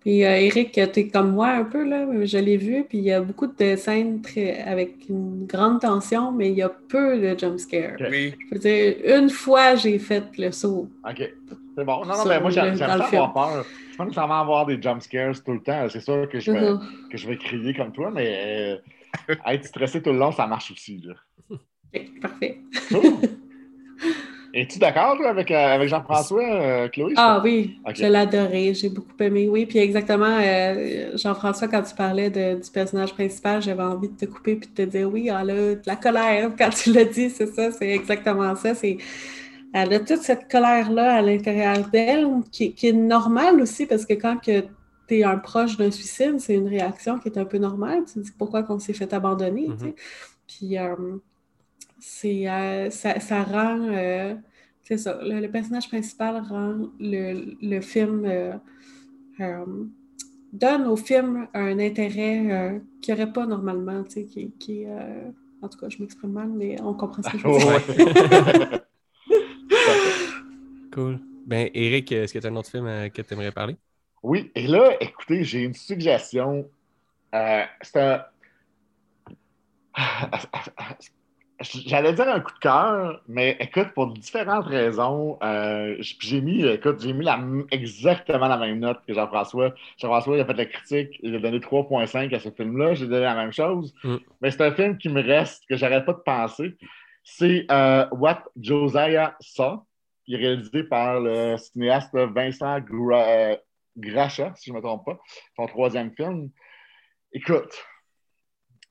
Puis 0.00 0.24
euh, 0.24 0.36
Eric, 0.38 0.70
tu 0.70 0.80
es 1.00 1.08
comme 1.08 1.32
moi 1.32 1.48
un 1.48 1.64
peu, 1.64 1.84
là, 1.84 2.06
je 2.24 2.38
l'ai 2.38 2.56
vu, 2.56 2.84
puis 2.88 2.98
il 2.98 3.04
y 3.04 3.10
a 3.12 3.20
beaucoup 3.20 3.48
de 3.48 3.74
scènes 3.74 4.22
très- 4.22 4.60
avec 4.62 5.08
une 5.08 5.46
grande 5.46 5.80
tension, 5.80 6.30
mais 6.30 6.50
il 6.50 6.56
y 6.58 6.62
a 6.62 6.68
peu 6.68 7.18
de 7.20 7.36
jumpscares. 7.36 7.96
Ok. 7.98 8.06
Oui, 8.10 8.34
Je 8.48 8.54
veux 8.54 8.60
dire, 8.60 9.18
une 9.20 9.28
fois, 9.30 9.74
j'ai 9.74 9.98
fait 9.98 10.24
le 10.38 10.52
saut. 10.52 10.88
OK. 11.04 11.32
C'est 11.76 11.84
bon. 11.84 12.00
Non, 12.02 12.06
non, 12.06 12.14
Ça, 12.14 12.28
mais 12.28 12.40
moi, 12.40 12.50
j'aime 12.50 12.76
ça 12.76 12.94
avoir 12.94 13.32
peur. 13.34 13.64
Je 13.64 13.92
ne 13.92 13.96
pas 13.98 14.04
nécessairement 14.04 14.40
avoir 14.40 14.66
des 14.66 14.80
jump 14.80 15.02
scares 15.02 15.42
tout 15.42 15.52
le 15.52 15.60
temps. 15.60 15.88
C'est 15.90 16.00
sûr 16.00 16.28
que 16.28 16.38
je 16.38 16.52
vais, 16.52 16.70
Mhm. 16.70 16.80
que 17.10 17.18
je 17.18 17.26
vais 17.26 17.36
crier 17.36 17.74
comme 17.74 17.90
toi, 17.90 18.12
mais 18.14 18.78
euh, 19.28 19.34
être 19.48 19.64
stressé 19.64 20.00
tout 20.00 20.12
le 20.12 20.18
long, 20.18 20.30
ça 20.30 20.46
marche 20.46 20.70
aussi. 20.70 21.02
Là. 21.04 21.14
Parfait. 22.20 22.58
Cool. 22.90 23.14
Es-tu 24.52 24.78
d'accord 24.78 25.18
avec, 25.26 25.50
euh, 25.50 25.74
avec 25.74 25.88
Jean-François, 25.88 26.42
euh, 26.42 26.88
Chloé? 26.88 27.12
Ah 27.16 27.42
oui, 27.44 27.78
je 27.94 28.06
l'adorais, 28.06 28.72
j'ai 28.72 28.88
beaucoup 28.88 29.12
aimé. 29.20 29.48
Oui, 29.50 29.66
puis 29.66 29.78
exactement, 29.78 30.38
euh, 30.40 31.10
Jean-François, 31.14 31.68
quand 31.68 31.82
tu 31.82 31.94
parlais 31.94 32.30
de- 32.30 32.58
du 32.62 32.70
personnage 32.70 33.12
principal, 33.12 33.60
j'avais 33.60 33.82
envie 33.82 34.08
de 34.08 34.16
te 34.16 34.24
couper 34.24 34.56
puis 34.56 34.70
de 34.70 34.74
te 34.84 34.88
dire 34.88 35.12
oui, 35.12 35.28
elle 35.28 35.50
a 35.50 35.74
de 35.74 35.82
la 35.84 35.96
colère. 35.96 36.50
Quand 36.58 36.70
tu 36.70 36.90
l'as 36.92 37.04
dit, 37.04 37.28
c'est 37.28 37.48
ça, 37.54 37.70
c'est 37.70 37.90
exactement 37.90 38.54
ça. 38.56 38.74
C'est, 38.74 38.96
elle 39.74 39.92
a 39.92 40.00
toute 40.00 40.22
cette 40.22 40.50
colère-là 40.50 41.16
à 41.16 41.22
l'intérieur 41.22 41.86
d'elle 41.90 42.26
qui, 42.50 42.72
qui 42.72 42.88
est 42.88 42.92
normale 42.94 43.60
aussi 43.60 43.84
parce 43.84 44.06
que 44.06 44.14
quand 44.14 44.38
tu 44.38 44.62
es 45.10 45.22
un 45.22 45.36
proche 45.36 45.76
d'un 45.76 45.90
suicide, 45.90 46.36
c'est 46.38 46.54
une 46.54 46.68
réaction 46.68 47.18
qui 47.18 47.28
est 47.28 47.36
un 47.36 47.44
peu 47.44 47.58
normale. 47.58 48.04
Tu 48.06 48.14
te 48.14 48.18
dis 48.20 48.32
pourquoi 48.38 48.62
qu'on 48.62 48.78
s'est 48.78 48.94
fait 48.94 49.12
abandonner. 49.12 49.68
Mhm. 49.68 49.92
Puis 50.46 50.78
euh, 50.78 50.94
c'est, 52.08 52.48
euh, 52.48 52.88
ça, 52.90 53.18
ça 53.20 53.42
rend. 53.42 53.80
euh, 53.88 54.34
c'est 54.82 54.98
ça. 54.98 55.18
Le, 55.22 55.40
le 55.40 55.50
personnage 55.50 55.88
principal 55.88 56.36
rend 56.48 56.88
le, 57.00 57.56
le 57.60 57.80
film. 57.80 58.24
euh, 58.24 58.52
euh, 59.40 59.64
donne 60.52 60.86
au 60.86 60.96
film 60.96 61.48
un 61.52 61.78
intérêt 61.80 62.46
euh, 62.50 62.78
qu'il 63.02 63.14
n'y 63.14 63.20
aurait 63.20 63.32
pas 63.32 63.44
normalement. 63.46 64.02
Tu 64.04 64.10
sais, 64.12 64.24
qui, 64.24 64.52
qui, 64.52 64.86
euh, 64.86 65.28
en 65.60 65.68
tout 65.68 65.78
cas, 65.78 65.88
je 65.90 65.98
m'exprime 66.00 66.30
mal, 66.32 66.48
mais 66.48 66.80
on 66.80 66.94
comprend 66.94 67.22
ce 67.22 67.28
que 67.30 67.38
je 67.38 67.46
veux 67.46 67.58
dire. 67.58 67.66
ouais. 67.66 68.80
Cool. 70.92 71.18
Ben, 71.46 71.68
Eric, 71.74 72.10
est-ce 72.12 72.32
que 72.32 72.38
tu 72.38 72.46
as 72.46 72.50
un 72.50 72.56
autre 72.56 72.70
film 72.70 72.86
euh, 72.86 73.08
que 73.10 73.20
tu 73.20 73.34
aimerais 73.34 73.52
parler? 73.52 73.76
Oui, 74.22 74.50
et 74.54 74.66
là, 74.66 74.96
écoutez, 75.00 75.44
j'ai 75.44 75.62
une 75.64 75.74
suggestion. 75.74 76.66
Euh, 77.34 77.64
c'est 77.82 78.00
un. 78.00 78.24
J'allais 81.60 82.12
dire 82.12 82.28
un 82.28 82.40
coup 82.40 82.52
de 82.52 82.58
cœur, 82.58 83.22
mais 83.28 83.56
écoute, 83.60 83.88
pour 83.94 84.08
différentes 84.08 84.66
raisons, 84.66 85.38
euh, 85.42 85.96
j'ai 86.00 86.42
mis, 86.42 86.62
écoute, 86.66 87.00
j'ai 87.00 87.14
mis 87.14 87.24
la, 87.24 87.40
exactement 87.70 88.46
la 88.46 88.58
même 88.58 88.78
note 88.78 89.00
que 89.06 89.14
Jean-François. 89.14 89.74
Jean-François, 89.96 90.36
il 90.36 90.40
a 90.40 90.44
fait 90.44 90.52
la 90.52 90.66
critique, 90.66 91.18
il 91.22 91.34
a 91.34 91.38
donné 91.38 91.58
3.5 91.58 92.34
à 92.34 92.38
ce 92.40 92.50
film-là, 92.50 92.92
j'ai 92.94 93.06
donné 93.06 93.22
la 93.22 93.34
même 93.34 93.52
chose. 93.52 93.94
Mm. 94.04 94.16
Mais 94.42 94.50
c'est 94.50 94.60
un 94.62 94.72
film 94.72 94.98
qui 94.98 95.08
me 95.08 95.22
reste, 95.22 95.64
que 95.66 95.76
j'arrête 95.76 96.04
pas 96.04 96.12
de 96.12 96.18
penser. 96.18 96.76
C'est 97.24 97.64
euh, 97.70 98.06
What 98.12 98.44
Josiah 98.60 99.34
Saw, 99.40 99.78
qui 100.26 100.34
est 100.34 100.38
réalisé 100.38 100.84
par 100.84 101.20
le 101.20 101.56
cinéaste 101.56 102.14
Vincent 102.14 102.80
Gra- 102.80 103.58
Gracha, 103.96 104.52
si 104.56 104.66
je 104.66 104.72
ne 104.72 104.76
me 104.76 104.82
trompe 104.82 105.06
pas, 105.06 105.18
son 105.56 105.66
troisième 105.66 106.12
film. 106.14 106.50
Écoute, 107.32 107.82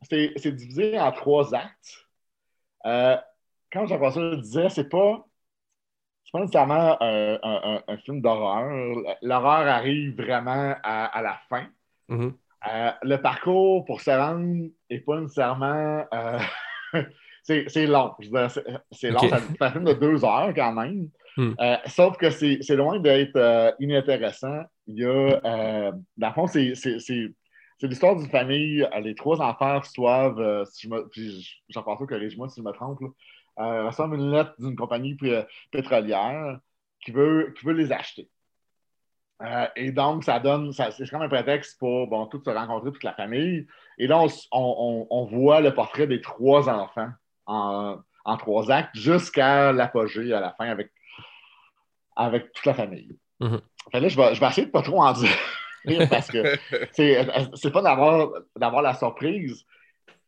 c'est 0.09 0.55
divisé 0.55 0.99
en 0.99 1.11
trois 1.11 1.53
actes. 1.53 2.04
Euh, 2.85 3.17
quand 3.71 3.85
Jean-François 3.87 4.21
le 4.31 4.37
disait, 4.37 4.69
c'est 4.69 4.89
pas, 4.89 5.25
c'est 6.23 6.31
pas 6.31 6.39
nécessairement 6.41 6.97
un, 7.01 7.37
un- 7.87 7.97
film 7.97 8.21
d'horreur. 8.21 8.71
L'horreur 9.21 9.67
arrive 9.67 10.15
vraiment 10.15 10.75
à, 10.83 11.05
à 11.05 11.21
la 11.21 11.37
fin. 11.49 11.67
Mhm. 12.09 12.33
Euh, 12.71 12.91
le 13.03 13.17
parcours 13.17 13.85
pour 13.85 14.01
se 14.01 14.09
rendre 14.11 14.69
n'est 14.89 14.99
pas 14.99 15.19
nécessairement. 15.19 16.05
euh, 16.13 16.39
c'est 17.43 17.85
long. 17.87 18.13
C'est 18.91 19.11
long. 19.11 19.19
C'est 19.19 19.61
un 19.61 19.71
film 19.71 19.83
de 19.85 19.93
deux 19.93 20.23
heures 20.25 20.53
quand 20.55 20.73
même. 20.73 21.09
Euh, 21.59 21.77
sauf 21.87 22.17
que 22.17 22.29
c'est 22.29 22.75
loin 22.75 22.99
d'être 22.99 23.35
euh, 23.35 23.71
inintéressant. 23.79 24.63
Il 24.87 24.99
y 24.99 25.05
a. 25.05 25.09
euh, 25.43 25.91
dans 26.17 26.27
le 26.29 26.33
fond, 26.33 26.47
c'est- 26.47 26.73
c'est 27.77 27.87
l'histoire 27.87 28.15
d'une 28.15 28.29
famille. 28.29 28.83
Euh, 28.83 28.99
Les 28.99 29.15
trois 29.15 29.41
enfants 29.41 29.79
reçoivent. 29.79 30.39
euh, 30.39 30.65
si 30.65 30.87
je 30.87 30.93
me, 30.93 31.07
puis 31.09 31.47
j'en 31.69 31.83
pense 31.83 31.99
pas, 31.99 32.05
corrige-moi 32.05 32.49
si 32.49 32.61
je 32.61 32.65
me 32.65 32.71
trompe. 32.71 32.99
là, 33.01 33.07
euh, 33.59 33.87
reçoivent 33.87 34.13
une 34.13 34.31
lettre 34.31 34.53
d'une 34.59 34.75
compagnie 34.75 35.17
pétrolière 35.71 36.59
qui 37.03 37.11
veut, 37.11 37.53
qui 37.57 37.65
veut 37.65 37.73
les 37.73 37.91
acheter. 37.91 38.29
Euh, 39.41 39.67
et 39.75 39.91
donc, 39.91 40.23
ça 40.23 40.39
donne, 40.39 40.71
ça- 40.71 40.91
c'est 40.91 41.09
comme 41.09 41.21
un 41.21 41.27
prétexte 41.29 41.77
pour 41.77 42.07
bon, 42.07 42.25
tous 42.27 42.41
se 42.43 42.49
rencontrer, 42.49 42.91
toute 42.91 43.03
la 43.03 43.13
famille. 43.13 43.67
Et 43.97 44.07
là, 44.07 44.21
on, 44.51 45.07
on- 45.09 45.25
voit 45.25 45.59
le 45.59 45.73
portrait 45.73 46.07
des 46.07 46.21
trois 46.21 46.69
enfants 46.69 47.09
en, 47.45 47.97
en 48.23 48.37
trois 48.37 48.71
actes 48.71 48.95
jusqu'à 48.95 49.73
l'apogée 49.73 50.31
à 50.33 50.39
la 50.39 50.53
fin 50.53 50.69
avec, 50.69 50.89
avec 52.15 52.53
toute 52.53 52.65
la 52.65 52.73
famille. 52.73 53.17
Mhm. 53.41 53.59
Fait 53.91 53.99
là, 53.99 54.07
je 54.07 54.15
vais, 54.17 54.33
je 54.35 54.39
vais 54.39 54.47
essayer 54.47 54.67
de 54.67 54.71
pas 54.71 54.81
trop 54.81 55.01
en 55.01 55.11
dire 55.13 55.29
parce 56.09 56.29
que 56.31 56.43
c'est 57.55 57.71
pas 57.71 57.81
d'avoir 57.81 58.81
la 58.81 58.93
surprise, 58.93 59.65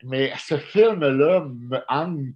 mais 0.04 0.32
ce 0.38 0.58
film-là 0.58 1.42
me 1.50 1.80
hante 1.90 2.36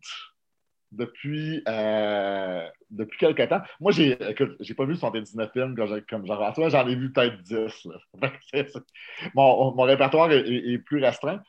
depuis, 0.92 1.64
euh, 1.70 2.68
depuis 2.90 3.18
quelques 3.18 3.48
temps. 3.48 3.62
Moi, 3.80 3.92
j'ai 3.94 4.16
pas 4.18 4.86
vu 4.86 4.96
79 4.98 5.52
films 5.54 5.76
comme, 5.76 5.88
j'ai- 5.88 6.02
comme 6.02 6.26
Jean-François, 6.28 6.68
j'en 6.70 6.86
ai 6.88 6.96
vu 6.96 7.12
peut-être 7.14 7.42
10. 7.44 7.86
là. 7.86 7.96
Fait 8.20 8.30
que 8.32 8.38
c'est- 8.52 8.70
c'est- 8.74 9.32
Mon, 9.34 9.74
mon 9.74 9.84
répertoire 9.84 10.30
est 10.32 10.78
plus 10.80 11.02
restreint. 11.02 11.42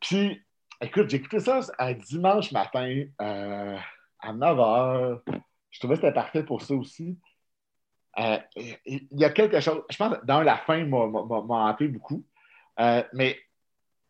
Puis, 0.00 0.40
écoute, 0.80 1.10
j'ai 1.10 1.16
écouté 1.16 1.40
ça 1.40 1.60
un 1.78 1.92
dimanche 1.92 2.52
matin 2.52 3.04
euh, 3.20 3.76
à 4.20 4.32
9 4.32 4.56
h. 4.58 5.20
Je 5.70 5.78
trouvais 5.80 5.94
que 5.96 6.00
c'était 6.02 6.12
parfait 6.14 6.44
pour 6.44 6.62
ça 6.62 6.74
aussi. 6.74 7.18
Euh, 8.18 8.38
Il 8.86 9.06
y 9.12 9.24
a 9.24 9.30
quelque 9.30 9.60
chose, 9.60 9.82
je 9.88 9.96
pense, 9.96 10.16
dans 10.24 10.42
la 10.42 10.56
fin, 10.56 10.84
m'a 10.84 10.96
hanté 10.98 11.88
beaucoup. 11.88 12.24
Euh, 12.80 13.02
mais 13.12 13.38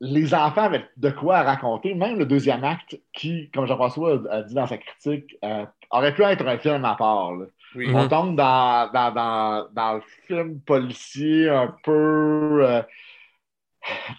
les 0.00 0.32
enfants 0.32 0.62
avaient 0.62 0.88
de 0.96 1.10
quoi 1.10 1.42
raconter, 1.42 1.92
même 1.94 2.18
le 2.18 2.24
deuxième 2.24 2.64
acte, 2.64 2.98
qui, 3.12 3.50
comme 3.50 3.66
Jean-François 3.66 4.20
a 4.30 4.42
dit 4.42 4.54
dans 4.54 4.66
sa 4.66 4.78
critique, 4.78 5.36
euh, 5.44 5.66
aurait 5.90 6.14
pu 6.14 6.22
être 6.22 6.46
un 6.46 6.56
film 6.58 6.84
à 6.86 6.94
part. 6.94 7.32
là. 7.34 7.46
oui. 7.74 7.88
Mhm. 7.88 7.96
On 7.96 8.08
tombe 8.08 8.36
dans, 8.36 8.90
dans, 8.92 9.12
dans, 9.12 9.68
dans 9.72 9.94
le 9.94 10.00
film 10.26 10.60
policier 10.60 11.50
un 11.50 11.74
peu. 11.84 12.60
euh, 12.66 12.82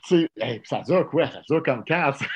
tu 0.08 0.22
sais, 0.22 0.30
hey, 0.40 0.62
ça 0.66 0.82
dure 0.82 1.10
quoi? 1.10 1.28
Ça 1.28 1.42
dure 1.50 1.64
comme 1.64 1.84
45, 1.84 2.28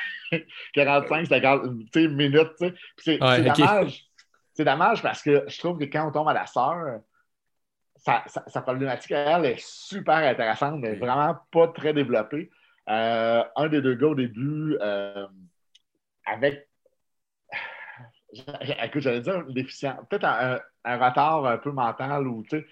45 0.74 1.26
50 1.28 1.62
tu 1.92 2.02
sais, 2.02 2.08
minutes. 2.08 2.52
C'est 2.98 3.22
Ouais, 3.22 3.42
dommage. 3.42 4.06
C'est 4.54 4.66
dommage 4.66 5.02
parce 5.04 5.22
que 5.22 5.44
je 5.48 5.60
trouve 5.60 5.78
que 5.78 5.86
quand 5.86 6.08
on 6.08 6.12
tombe 6.12 6.30
à 6.30 6.34
la 6.34 6.46
sœur, 6.48 7.00
sa, 8.06 8.24
sa- 8.28 8.48
sa 8.48 8.62
problématique 8.62 9.12
à 9.14 9.38
elle 9.38 9.46
est 9.46 9.60
super 9.60 10.18
intéressante, 10.18 10.80
mais 10.80 10.96
vraiment 10.96 11.36
pas 11.52 11.68
très 11.70 11.92
développée. 11.94 12.52
Euh, 12.88 13.44
un 13.56 13.68
des 13.68 13.82
deux 13.82 13.96
gars 13.96 14.08
au 14.10 14.16
début, 14.16 14.78
euh, 14.80 15.28
avec. 16.26 16.70
Écoute, 18.84 19.02
j'allais 19.02 19.22
dire 19.22 19.42
une 19.48 19.54
déficience, 19.54 19.98
peut-être 20.10 20.26
un, 20.26 20.60
un, 20.84 20.98
retard 20.98 21.46
un 21.46 21.58
peu 21.58 21.72
mental 21.72 22.28
ou, 22.28 22.44
tu 22.44 22.60
sais. 22.60 22.66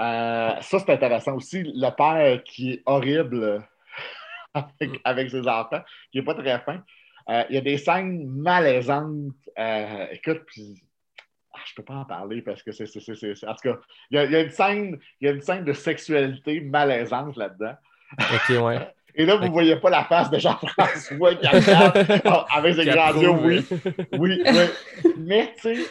Euh, 0.00 0.60
ça, 0.60 0.78
c'est 0.78 0.90
intéressant 0.90 1.36
aussi. 1.36 1.62
Le 1.62 1.90
père 1.90 2.42
qui 2.44 2.72
est 2.72 2.82
horrible 2.84 3.66
avec, 4.54 5.00
avec 5.04 5.30
ses 5.30 5.48
enfants, 5.48 5.82
qui 6.12 6.18
n'est 6.18 6.24
pas 6.24 6.34
très 6.34 6.58
fin. 6.60 6.82
Il 7.48 7.54
y 7.54 7.58
a 7.58 7.60
des 7.60 7.78
scènes 7.78 8.26
malaisantes. 8.26 9.34
Écoute, 10.10 10.42
puis, 10.46 10.82
je 11.70 11.80
ne 11.80 11.84
peux 11.84 11.92
pas 11.92 12.00
en 12.00 12.04
parler 12.04 12.42
parce 12.42 12.62
que 12.62 12.72
c'est. 12.72 12.84
En 13.46 13.54
tout 13.54 13.60
cas, 13.62 13.78
il 14.10 14.20
y, 14.20 14.32
y, 14.32 14.36
a 14.36 14.40
une 14.40 14.50
scène, 14.50 14.98
il 15.20 15.26
y 15.26 15.28
a 15.28 15.32
une 15.32 15.40
scène 15.40 15.64
de 15.64 15.72
sexualité 15.72 16.60
malaisante 16.60 17.36
là-dedans. 17.36 17.74
OK, 18.18 18.48
ouais. 18.60 18.88
Et 19.14 19.24
là, 19.24 19.36
vous 19.36 19.44
ne 19.44 19.50
voyez 19.50 19.76
pas 19.76 19.90
la 19.90 20.04
face 20.04 20.30
de 20.30 20.38
Jean-François 20.38 21.34
qui 21.34 21.46
regarde 21.46 22.06
ah, 22.24 22.46
avec 22.54 22.76
ses 22.76 22.86
grands 22.86 23.12
yeux, 23.20 23.30
oui. 23.30 23.66
Oui, 24.12 24.42
oui. 24.44 25.12
Mais, 25.18 25.52
tu 25.60 25.84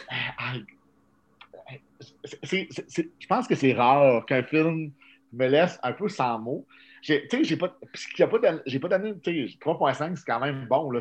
sais, 2.44 2.68
je 3.20 3.26
pense 3.28 3.46
que 3.46 3.54
c'est 3.54 3.74
rare 3.74 4.24
qu'un 4.24 4.42
film 4.42 4.90
me 5.34 5.46
laisse 5.46 5.78
un 5.82 5.92
peu 5.92 6.08
sans 6.08 6.38
mots. 6.38 6.66
J'ai- 7.02 7.26
j'ai 7.42 7.56
pas, 7.56 7.76
j'ai 8.16 8.26
pas 8.78 8.88
donné, 8.88 9.18
tu 9.20 9.48
sais, 9.48 9.58
3.5, 9.58 10.16
c'est 10.16 10.24
quand 10.26 10.40
même 10.40 10.66
bon, 10.66 10.90
là. 10.90 11.00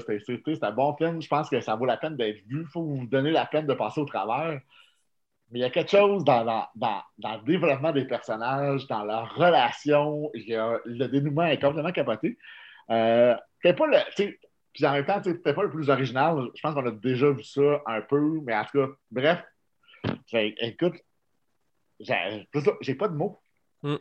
Un 0.62 0.72
bon 0.72 0.96
film. 0.96 1.22
Je 1.22 1.28
pense 1.28 1.50
que 1.50 1.60
ça 1.62 1.76
vaut 1.76 1.86
la 1.86 1.98
peine 1.98 2.16
d'être 2.16 2.38
vu. 2.48 2.62
Il 2.62 2.68
faut 2.68 2.84
vous 2.84 3.06
donner 3.06 3.32
la 3.32 3.46
peine 3.46 3.66
de 3.68 3.74
passer 3.74 4.00
au 4.00 4.06
travers. 4.06 4.60
Mais 5.52 5.60
il 5.60 5.62
y 5.62 5.66
a 5.66 5.70
quelque 5.70 5.92
chose 5.92 6.24
dans, 6.24 6.46
dans, 6.46 6.68
dans, 7.18 7.36
le 7.38 7.44
développement 7.44 7.92
des 7.92 8.06
personnages, 8.06 8.86
dans 8.88 9.04
leur 9.04 9.34
relation. 9.36 10.30
Y 10.34 10.56
a- 10.56 10.80
le 10.86 11.08
dénouement 11.08 11.46
est 11.46 11.60
complètement 11.60 11.92
capoté. 11.92 12.38
Euh, 12.92 13.36
pas 13.64 13.88
le. 13.88 13.98
Puis 14.74 14.86
en 14.86 14.94
même 14.94 15.06
temps, 15.06 15.20
peut-être 15.22 15.56
pas 15.56 15.64
le 15.64 15.72
plus 15.72 15.90
original. 15.90 16.50
Je 16.56 16.62
pense 16.62 16.74
qu'on 16.76 16.86
a 16.86 16.92
déjà 16.92 17.32
vu 17.32 17.44
ça 17.44 17.82
un 17.88 18.02
peu, 18.02 18.40
mais 18.44 18.56
en 18.56 18.64
tout 18.66 18.80
cas, 18.80 18.88
bref. 19.12 19.44
Écoute, 20.32 20.96
j'ai 22.00 22.96
pas 22.96 23.08
de 23.08 23.16
mots. 23.16 23.42
Mm. 23.82 23.96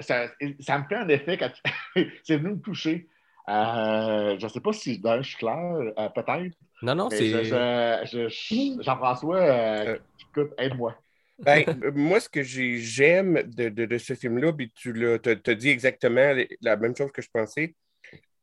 Ça, 0.00 0.28
ça 0.60 0.78
me 0.78 0.84
fait 0.88 0.94
un 0.96 1.08
effet 1.08 1.38
quand 1.38 1.50
c'est 2.24 2.36
venu 2.36 2.50
me 2.54 2.60
toucher. 2.60 3.08
Euh, 3.48 4.36
je 4.38 4.44
ne 4.44 4.48
sais 4.48 4.60
pas 4.60 4.72
si 4.72 4.98
ben, 4.98 5.20
je 5.22 5.28
suis 5.28 5.38
clair, 5.38 5.56
euh, 5.98 6.08
peut-être. 6.10 6.54
Non, 6.82 6.94
non, 6.94 7.10
c'est. 7.10 7.28
je- 7.28 7.42
je- 7.44 8.28
je- 8.28 8.82
Jean-François, 8.82 9.40
euh, 9.40 9.98
écoute, 10.20 10.52
aide-moi. 10.58 10.96
Ben, 11.38 11.64
moi, 11.94 12.20
ce 12.20 12.28
que 12.28 12.42
j'ai- 12.42 12.78
j'aime 12.78 13.42
de, 13.42 13.68
de- 13.68 13.86
de 13.86 13.98
ce 13.98 14.14
film-là, 14.14 14.52
puis 14.52 14.70
tu 14.70 14.94
t'as 15.22 15.54
dit 15.54 15.70
exactement 15.70 16.34
la 16.60 16.76
même 16.76 16.94
chose 16.96 17.10
que 17.10 17.22
je 17.22 17.28
pensais, 17.32 17.74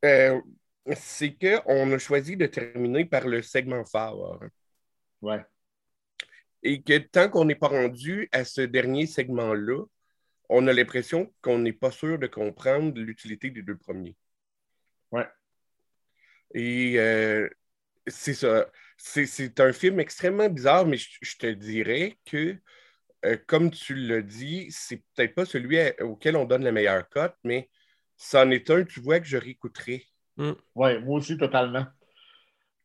euh, 0.04 0.40
c'est 0.94 1.36
qu'on 1.38 1.92
a 1.94 1.98
choisi 1.98 2.36
de 2.36 2.46
terminer 2.48 3.06
par 3.06 3.28
le 3.28 3.42
segment 3.42 3.86
phare. 3.86 4.40
Ouais. 5.22 5.42
Et 6.64 6.82
que 6.82 6.98
tant 6.98 7.30
qu'on 7.30 7.46
n'est 7.46 7.56
pas 7.56 7.68
rendu 7.70 8.28
à 8.34 8.44
ce 8.44 8.62
dernier 8.62 9.06
segment-là, 9.06 9.86
on 10.50 10.68
a 10.68 10.74
l'impression 10.74 11.32
qu'on 11.42 11.60
n'est 11.60 11.74
pas 11.74 11.92
sûr 11.92 12.18
de 12.20 12.28
comprendre 12.28 13.00
l'utilité 13.00 13.50
des 13.52 13.62
deux 13.62 13.78
premiers. 13.78 14.16
Ouais. 15.12 15.28
Et 16.54 16.96
euh, 17.00 17.48
c'est 18.08 18.34
ça. 18.34 18.68
C'est- 18.98 19.26
C'est 19.28 19.60
un 19.60 19.72
film 19.72 20.00
extrêmement 20.00 20.50
bizarre, 20.50 20.86
mais 20.86 20.98
je, 20.98 21.10
je 21.22 21.38
te 21.38 21.48
dirais 21.48 22.18
que, 22.26 22.58
euh, 23.26 23.38
comme 23.48 23.70
tu 23.72 23.96
l'as 23.96 24.22
dit, 24.22 24.68
c'est 24.72 25.04
peut-être 25.16 25.36
pas 25.36 25.46
celui 25.46 25.80
à- 25.80 25.94
auquel 26.04 26.36
on 26.36 26.46
donne 26.46 26.64
la 26.64 26.72
meilleure 26.72 27.08
cote, 27.10 27.36
mais 27.44 27.70
c'en 28.18 28.50
est 28.50 28.70
un, 28.72 28.84
tu 28.84 29.00
vois, 29.00 29.20
que 29.20 29.28
je 29.28 29.38
réécouterai. 29.38 30.06
Ouais, 30.76 31.00
moi 31.00 31.20
aussi, 31.20 31.38
totalement. 31.38 31.86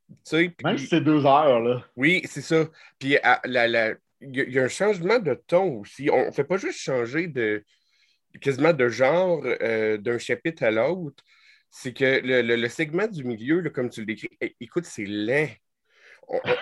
Tu 0.09 0.15
sais, 0.25 0.49
puis- 0.51 0.65
Même 0.65 0.79
si 0.79 0.87
c'est 0.87 1.01
deux 1.01 1.25
heures, 1.25 1.61
là. 1.61 1.85
Oui, 1.97 2.23
c'est 2.27 2.43
ça. 2.43 2.69
Puis 2.99 3.17
la- 3.45 3.95
il 4.29 4.37
y, 4.37 4.41
a- 4.41 4.45
il 4.45 4.53
y 4.53 4.59
a 4.59 4.65
un 4.65 4.69
changement 4.69 5.19
de 5.19 5.35
ton 5.47 5.81
aussi. 5.81 6.11
On 6.11 6.27
ne 6.27 6.31
fait 6.33 6.45
pas 6.45 6.57
juste 6.57 6.79
changer 6.81 7.27
de 7.29 7.65
quasiment 8.41 8.73
de 8.73 8.89
genre 8.89 9.43
euh, 9.45 9.97
d'un 9.99 10.19
chapitre 10.19 10.65
à 10.65 10.71
l'autre. 10.71 11.23
C'est 11.71 11.93
que 11.93 12.21
le, 12.25 12.43
le- 12.43 12.57
le 12.57 12.69
segment 12.69 13.07
du 13.09 13.25
milieu, 13.25 13.61
là, 13.61 13.71
comme 13.71 13.91
tu 13.91 14.01
le 14.01 14.07
décris, 14.07 14.29
écoute, 14.61 14.85
c'est 14.85 15.07
lent. 15.07 15.49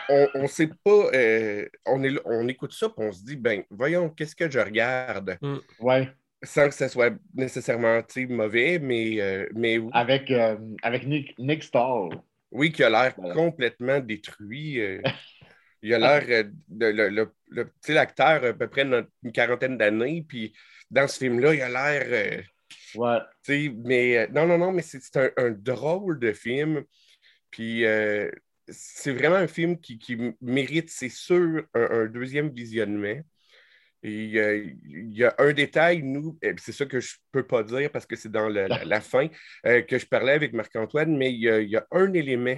On 0.08 0.42
ne 0.42 0.46
sait 0.48 0.68
pas, 0.82 1.10
euh, 1.14 1.68
on, 1.86 2.02
est, 2.02 2.14
on 2.24 2.48
écoute 2.48 2.72
ça, 2.72 2.88
puis 2.88 3.06
on 3.06 3.12
se 3.12 3.24
dit, 3.24 3.36
ben, 3.36 3.62
voyons, 3.70 4.10
qu'est-ce 4.10 4.34
que 4.34 4.50
je 4.50 4.58
regarde? 4.58 5.38
Ouais. 5.78 6.08
Sans 6.42 6.68
que 6.68 6.74
ça 6.74 6.88
soit 6.88 7.12
nécessairement 7.34 8.02
mauvais, 8.28 8.80
mais, 8.80 9.20
euh, 9.20 9.46
mais 9.54 9.78
oui. 9.78 9.90
Avec, 9.92 10.30
euh, 10.30 10.56
avec 10.82 11.06
Nick, 11.06 11.38
Nick 11.38 11.62
Stahl. 11.62 12.08
Oui, 12.50 12.72
qui 12.72 12.82
a 12.82 12.90
l'air 12.90 13.14
Voilà. 13.16 13.34
complètement 13.34 14.00
détruit. 14.00 14.80
il 15.82 15.94
a 15.94 15.98
l'air 15.98 16.24
euh, 16.46 16.50
de 16.68 16.86
le, 16.86 17.08
le- 17.50 17.72
sais, 17.82 17.94
l'acteur 17.94 18.44
à 18.44 18.52
peu 18.52 18.68
près 18.68 18.82
une, 18.82 19.06
quarantaine 19.32 19.76
d'années, 19.78 20.24
puis 20.26 20.54
dans 20.90 21.08
ce 21.08 21.18
film-là, 21.18 21.54
il 21.54 21.62
a 21.62 21.68
l'air. 21.68 22.06
euh, 22.08 22.42
Ouais. 22.94 23.18
tu 23.42 23.66
sais, 23.68 23.74
mais 23.84 24.18
euh, 24.18 24.26
non, 24.32 24.46
non, 24.46 24.58
non, 24.58 24.72
mais 24.72 24.82
c'est 24.82 25.16
un, 25.16 25.30
un 25.36 25.50
drôle 25.50 26.18
de 26.18 26.32
film. 26.32 26.84
Puis 27.50 27.84
euh, 27.86 28.30
c'est 28.68 29.12
vraiment 29.12 29.36
un 29.36 29.46
film 29.48 29.78
qui, 29.80 29.98
qui 29.98 30.16
mérite, 30.40 30.90
c'est 30.90 31.08
sûr, 31.08 31.64
un, 31.74 31.80
un 32.02 32.06
deuxième 32.06 32.50
visionnement. 32.50 33.20
Et 34.02 34.38
euh, 34.38 34.64
il 34.84 35.12
y 35.16 35.24
a 35.24 35.34
un 35.38 35.52
détail, 35.52 36.02
nous, 36.02 36.38
et 36.42 36.54
c'est 36.58 36.72
ça 36.72 36.86
que 36.86 37.00
je 37.00 37.14
ne 37.14 37.40
peux 37.40 37.46
pas 37.46 37.62
dire 37.62 37.90
parce 37.92 38.06
que 38.06 38.16
c'est 38.16 38.32
dans 38.32 38.48
le- 38.48 38.66
la, 38.66 38.84
la 38.84 39.00
fin, 39.00 39.28
euh, 39.66 39.82
que 39.82 39.98
je 39.98 40.06
parlais 40.06 40.32
avec 40.32 40.52
Marc-Antoine, 40.54 41.16
mais 41.16 41.32
il 41.32 41.40
y, 41.40 41.48
a, 41.48 41.60
il 41.60 41.70
y 41.70 41.76
a 41.76 41.86
un 41.92 42.12
élément 42.14 42.56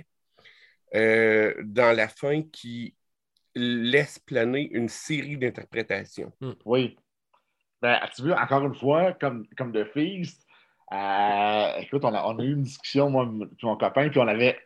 euh, 0.94 1.54
dans 1.64 1.94
la 1.96 2.08
fin 2.08 2.42
qui 2.52 2.94
laisse 3.54 4.18
planer 4.18 4.68
une 4.72 4.88
série 4.88 5.36
d'interprétations. 5.36 6.32
Oui. 6.64 6.96
Ben, 7.80 8.00
tu 8.14 8.22
veux, 8.22 8.32
encore 8.32 8.64
une 8.64 8.74
fois, 8.74 9.12
comme, 9.12 9.46
comme 9.56 9.70
de 9.72 9.84
Feast, 9.84 10.46
euh, 10.92 11.76
écoute, 11.78 12.04
on 12.04 12.14
a, 12.14 12.24
on 12.24 12.38
a 12.38 12.42
eu 12.42 12.52
une 12.52 12.62
discussion, 12.62 13.10
moi 13.10 13.24
et 13.24 13.66
mon 13.66 13.76
copain, 13.76 14.08
puis 14.08 14.18
on 14.18 14.26
avait 14.28 14.58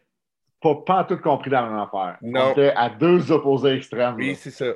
pas, 0.60 0.74
pas 0.86 1.04
tout 1.04 1.18
compris 1.18 1.50
même 1.50 1.76
affaire. 1.76 2.18
Non. 2.22 2.48
On 2.48 2.52
était 2.52 2.72
à 2.74 2.90
deux 2.90 3.30
opposés 3.32 3.74
extrêmes. 3.74 4.16
Oui, 4.16 4.34
c'est 4.34 4.50
ça. 4.50 4.66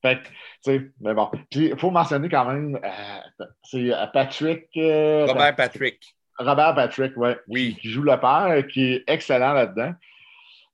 Fait 0.00 0.22
que, 0.22 0.28
tu 0.28 0.32
sais, 0.62 0.90
mais 1.00 1.14
bon. 1.14 1.28
Puis, 1.50 1.70
il 1.70 1.78
faut 1.78 1.90
mentionner 1.90 2.28
quand 2.28 2.44
même, 2.44 2.76
euh, 2.76 3.44
c'est 3.64 3.92
euh, 3.92 4.06
Patrick. 4.06 4.68
euh, 4.76 5.26
Robert 5.26 5.56
Patrick. 5.56 6.14
Robert 6.38 6.74
Patrick, 6.76 7.16
ouais. 7.16 7.36
Oui. 7.48 7.76
Qui 7.80 7.90
joue 7.90 8.02
le 8.02 8.16
père, 8.20 8.64
qui 8.68 8.92
est 8.92 9.04
excellent 9.08 9.52
là-dedans. 9.52 9.92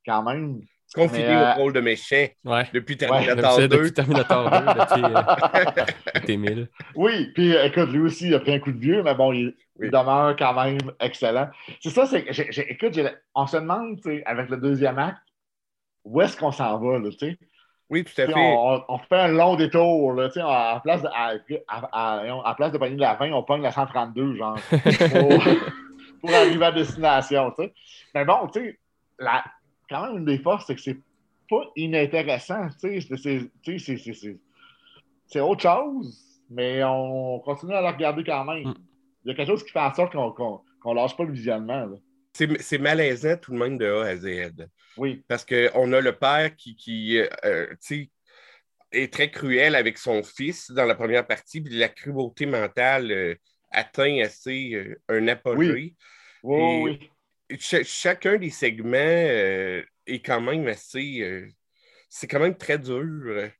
Quand 0.04 0.22
même. 0.22 0.60
Euh, 0.96 1.52
au 1.52 1.54
rôle 1.60 1.72
de 1.72 1.80
méchant 1.80 2.26
Ouais. 2.44 2.68
depuis 2.72 2.96
Terminator 2.96 3.52
ça, 3.52 3.60
2. 3.66 3.68
depuis 3.68 3.92
Terminator 3.92 4.50
2, 4.50 4.56
depuis 4.80 5.04
euh, 5.04 5.84
depuis 6.12 6.26
T-1000. 6.26 6.68
Oui, 6.94 7.32
puis 7.34 7.54
euh, 7.56 7.64
écoute, 7.66 7.90
lui 7.90 8.00
aussi, 8.00 8.28
il 8.28 8.34
a 8.34 8.40
pris 8.40 8.54
un 8.54 8.60
coup 8.60 8.70
de 8.72 8.78
vieux, 8.78 9.02
mais 9.02 9.14
bon, 9.14 9.32
il, 9.32 9.46
Oui. 9.78 9.86
il 9.86 9.90
demeure 9.90 10.36
quand 10.36 10.54
même 10.64 10.78
excellent. 11.00 11.48
C'est 11.80 11.90
ça, 11.90 12.06
c'est 12.06 12.24
que, 12.24 12.32
j'ai- 12.32 12.50
j'ai- 12.52 12.70
écoute, 12.72 12.94
j'ai- 12.94 13.08
on 13.34 13.46
se 13.46 13.56
demande, 13.56 13.96
tu 14.00 14.18
sais, 14.18 14.22
avec 14.24 14.48
le 14.50 14.56
deuxième 14.58 14.98
acte, 14.98 15.18
où 16.04 16.20
est-ce 16.22 16.36
qu'on 16.36 16.52
s'en 16.52 16.78
va, 16.78 16.98
là, 16.98 17.10
tu 17.10 17.18
sais? 17.30 17.38
Oui, 17.90 18.02
tout 18.04 18.18
à 18.20 18.26
fait. 18.26 18.32
On, 18.34 18.82
on 18.88 18.98
fait 18.98 19.16
un 19.16 19.28
long 19.28 19.56
détour, 19.56 20.12
là, 20.14 20.28
tu 20.28 20.34
sais, 20.34 20.42
en 20.42 20.80
place 20.80 21.02
de, 21.02 21.08
à, 21.08 21.32
à- 21.92 22.20
à- 22.48 22.54
place 22.54 22.72
de 22.72 22.78
pogner 22.78 22.96
la 22.96 23.14
20, 23.14 23.32
on 23.32 23.42
pogne 23.42 23.62
la 23.62 23.72
132, 23.72 24.36
genre, 24.36 24.56
pour, 24.70 25.42
pour 26.20 26.30
arriver 26.34 26.64
à 26.64 26.72
destination, 26.72 27.50
tu 27.58 27.64
sais. 27.64 27.72
Mais 28.14 28.24
bon, 28.24 28.46
tu 28.46 28.60
sais, 28.60 28.78
la- 29.18 29.44
quand 29.88 30.06
même, 30.06 30.18
une 30.18 30.24
des 30.24 30.38
forces, 30.38 30.66
c'est 30.66 30.74
que 30.74 30.80
c'est 30.80 30.98
pas 31.48 31.62
inintéressant, 31.76 32.68
tu 32.80 33.00
sais, 33.00 33.50
c'est- 35.28 35.40
autre 35.40 35.62
chose, 35.62 36.40
mais 36.50 36.82
on 36.84 37.40
continue 37.40 37.74
à 37.74 37.80
la 37.80 37.92
regarder 37.92 38.24
quand 38.24 38.44
même. 38.44 38.68
Mm. 38.68 38.74
Il 39.24 39.28
y 39.28 39.30
a 39.32 39.34
quelque 39.34 39.48
chose 39.48 39.64
qui 39.64 39.70
fait 39.70 39.80
en 39.80 39.92
sorte 39.94 40.12
qu'on 40.12 40.60
qu'on 40.80 40.92
lâche 40.92 41.16
pas 41.16 41.24
le 41.24 41.32
visionnement, 41.32 41.86
là. 41.86 41.96
C'est 42.60 42.78
malaisant 42.78 43.36
tout 43.38 43.52
de 43.52 43.58
même 43.58 43.78
de 43.78 43.86
A 43.86 44.06
à 44.06 44.16
Z. 44.16 44.68
Oui, 44.98 45.24
Parce 45.28 45.44
qu'on 45.46 45.92
a 45.92 46.00
le 46.00 46.12
père 46.12 46.54
qui, 46.56 46.76
qui 46.76 47.16
euh, 47.18 47.26
euh, 47.44 47.74
est 48.92 49.12
très 49.12 49.30
cruel 49.30 49.76
avec 49.76 49.96
son 49.98 50.22
fils 50.22 50.70
dans 50.70 50.84
la 50.84 50.94
première 50.94 51.26
partie, 51.26 51.60
puis 51.60 51.74
la 51.78 51.88
cruauté 51.88 52.44
mentale 52.44 53.10
euh, 53.12 53.34
atteint 53.70 54.20
assez 54.20 54.74
euh, 54.74 55.00
un 55.08 55.26
apogée. 55.28 55.94
oui, 56.42 56.60
Et- 56.60 56.82
oui. 56.82 57.10
Chacun 57.58 58.36
des 58.38 58.50
segments 58.50 58.96
euh, 58.96 59.82
est 60.06 60.20
quand 60.24 60.40
même 60.40 60.66
assez. 60.66 61.20
euh, 61.20 61.46
c'est 62.08 62.26
quand 62.26 62.40
même 62.40 62.56
très 62.56 62.78
dur. 62.78 63.50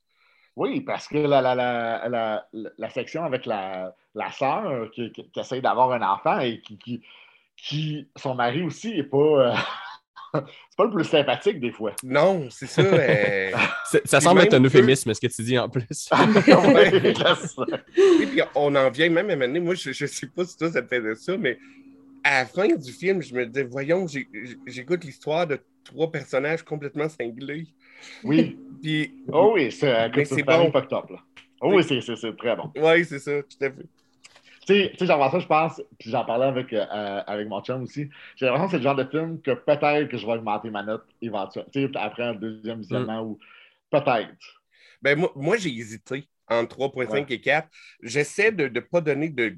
Oui, 0.56 0.80
parce 0.82 1.08
que 1.08 1.18
la, 1.18 1.40
la, 1.42 1.54
la, 1.54 2.08
la, 2.08 2.46
la 2.78 2.90
section 2.90 3.24
avec 3.24 3.44
la, 3.46 3.94
la 4.14 4.30
sœur 4.30 4.90
qui, 4.92 5.10
qui, 5.12 5.28
qui 5.30 5.40
essaie 5.40 5.60
d'avoir 5.60 5.92
un 5.92 6.02
enfant 6.02 6.38
et 6.40 6.60
qui, 6.60 6.78
qui, 6.78 7.02
qui 7.56 8.08
son 8.16 8.34
mari 8.36 8.62
aussi 8.62 8.94
n'est 8.94 9.02
pas. 9.02 9.18
euh, 9.18 9.52
c'est 10.34 10.76
pas 10.76 10.84
le 10.84 10.90
plus 10.90 11.04
sympathique 11.04 11.60
des 11.60 11.72
fois. 11.72 11.92
Non, 12.04 12.48
c'est 12.50 12.66
ça. 12.68 12.82
euh, 12.82 13.50
Ça 14.04 14.20
semble 14.20 14.40
être 14.42 14.54
un 14.54 14.62
euphémisme, 14.64 15.12
ce 15.14 15.20
que 15.20 15.26
tu 15.26 15.42
dis 15.42 15.58
en 15.58 15.68
plus. 15.68 16.08
Oui, 16.12 16.90
je 17.02 17.34
sais. 17.46 18.22
Et 18.22 18.26
puis 18.26 18.40
on 18.54 18.74
en 18.76 18.90
vient 18.90 19.10
même 19.10 19.30
à 19.30 19.36
mener. 19.36 19.60
Moi, 19.60 19.74
je 19.74 19.90
ne 19.90 20.08
sais 20.08 20.26
pas 20.28 20.44
si 20.44 20.56
toi, 20.56 20.70
ça 20.70 20.82
te 20.82 20.88
fait 20.88 21.00
de 21.00 21.14
ça, 21.14 21.36
mais 21.36 21.58
à 22.24 22.40
la 22.40 22.46
fin 22.46 22.66
du 22.66 22.92
film, 22.92 23.22
je 23.22 23.34
me 23.34 23.46
disais, 23.46 23.64
voyons, 23.64 24.06
j'écoute 24.66 25.04
l'histoire 25.04 25.46
de 25.46 25.60
trois 25.84 26.10
personnages 26.10 26.62
complètement 26.62 27.08
cinglés. 27.08 27.66
Oui. 28.24 28.58
Puis, 28.82 29.14
oh 29.28 29.52
oui, 29.54 29.70
c'est 29.70 30.10
bon. 30.42 30.70
pas 30.70 30.82
top, 30.82 31.10
là. 31.10 31.18
Oh 31.60 31.72
oui, 31.74 31.84
c'est 31.84 32.36
très 32.36 32.56
bon. 32.56 32.70
Oui, 32.76 33.04
c'est 33.04 33.18
ça, 33.18 33.42
tout 33.42 33.64
à 33.64 33.70
fait. 33.70 33.86
Tu 34.66 34.96
sais, 34.98 35.06
genre 35.06 35.30
ça, 35.30 35.38
je 35.38 35.46
pense, 35.46 35.82
puis 35.98 36.10
j'en 36.10 36.24
parlais 36.24 36.46
avec, 36.46 36.72
euh, 36.72 36.86
avec 37.26 37.46
mon 37.48 37.60
chum 37.60 37.82
aussi, 37.82 38.08
j'ai 38.36 38.46
l'impression 38.46 38.66
que 38.66 38.70
c'est 38.70 38.76
le 38.78 38.82
genre 38.82 38.96
de 38.96 39.04
film 39.04 39.40
que 39.42 39.50
peut-être 39.50 40.08
que 40.08 40.16
je 40.16 40.24
vais 40.24 40.32
augmenter 40.32 40.70
ma 40.70 40.82
note 40.82 41.04
éventuellement, 41.20 41.70
tu 41.70 41.82
sais, 41.82 41.90
après 41.96 42.22
un 42.22 42.34
deuxième 42.34 42.80
visionnement 42.80 43.22
ou 43.22 43.38
peut-être. 43.90 44.30
Ben, 45.02 45.18
moi, 45.18 45.30
moi 45.36 45.56
j'ai 45.58 45.68
hésité 45.68 46.26
entre 46.48 46.78
3.5 46.78 47.26
et 47.30 47.40
4. 47.40 47.68
J'essaie 48.02 48.52
de 48.52 48.68
ne 48.68 48.80
pas 48.80 49.00
donner 49.00 49.28
de. 49.28 49.56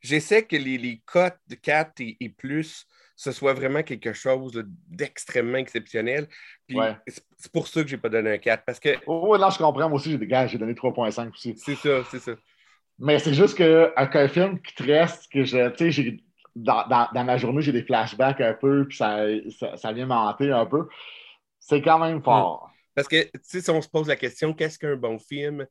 J'essaie 0.00 0.44
que 0.44 0.56
les, 0.56 0.78
les 0.78 1.02
cotes 1.04 1.38
de 1.48 1.54
4 1.54 1.92
et, 1.98 2.28
plus, 2.28 2.86
ce 3.16 3.32
soit 3.32 3.54
vraiment 3.54 3.82
quelque 3.82 4.12
chose 4.12 4.62
d'extrêmement 4.88 5.58
exceptionnel. 5.58 6.28
Puis 6.66 6.78
c'est 7.06 7.52
pour 7.52 7.68
ça 7.68 7.82
que 7.82 7.88
je 7.88 7.96
n'ai 7.96 8.00
pas 8.00 8.08
donné 8.08 8.32
un 8.34 8.38
4. 8.38 8.64
Parce 8.64 8.78
que. 8.78 8.90
Oh, 9.06 9.36
là, 9.36 9.50
je 9.50 9.58
comprends. 9.58 9.88
Moi 9.88 9.98
aussi, 9.98 10.10
j'ai 10.10 10.48
j'ai 10.48 10.58
donné 10.58 10.74
3.5 10.74 11.30
aussi. 11.30 11.54
C'est 11.56 11.76
ça, 11.76 12.02
c'est 12.10 12.20
ça. 12.20 12.32
Mais 12.98 13.18
c'est 13.18 13.34
juste 13.34 13.56
qu'un 13.56 14.28
film 14.28 14.60
qui 14.60 14.74
te 14.74 14.82
reste, 14.82 15.30
que 15.30 15.44
je. 15.44 15.70
Tu 15.70 15.92
sais, 15.92 16.16
dans, 16.56 16.86
dans, 16.88 17.24
ma 17.24 17.36
journée, 17.36 17.60
j'ai 17.60 17.72
des 17.72 17.82
flashbacks 17.82 18.40
un 18.40 18.54
peu, 18.54 18.86
puis 18.88 18.96
ça, 18.96 19.26
ça, 19.76 19.92
vient 19.92 20.06
m'hanter 20.06 20.50
un 20.50 20.64
peu. 20.64 20.88
C'est 21.60 21.82
quand 21.82 21.98
même 21.98 22.22
fort. 22.22 22.70
Parce 22.94 23.08
que, 23.08 23.24
tu 23.24 23.40
sais, 23.42 23.60
si 23.60 23.70
on 23.70 23.82
se 23.82 23.88
pose 23.88 24.08
la 24.08 24.16
question, 24.16 24.54
qu'est-ce 24.54 24.78
qu'un 24.78 24.96
bon 24.96 25.18
film? 25.18 25.66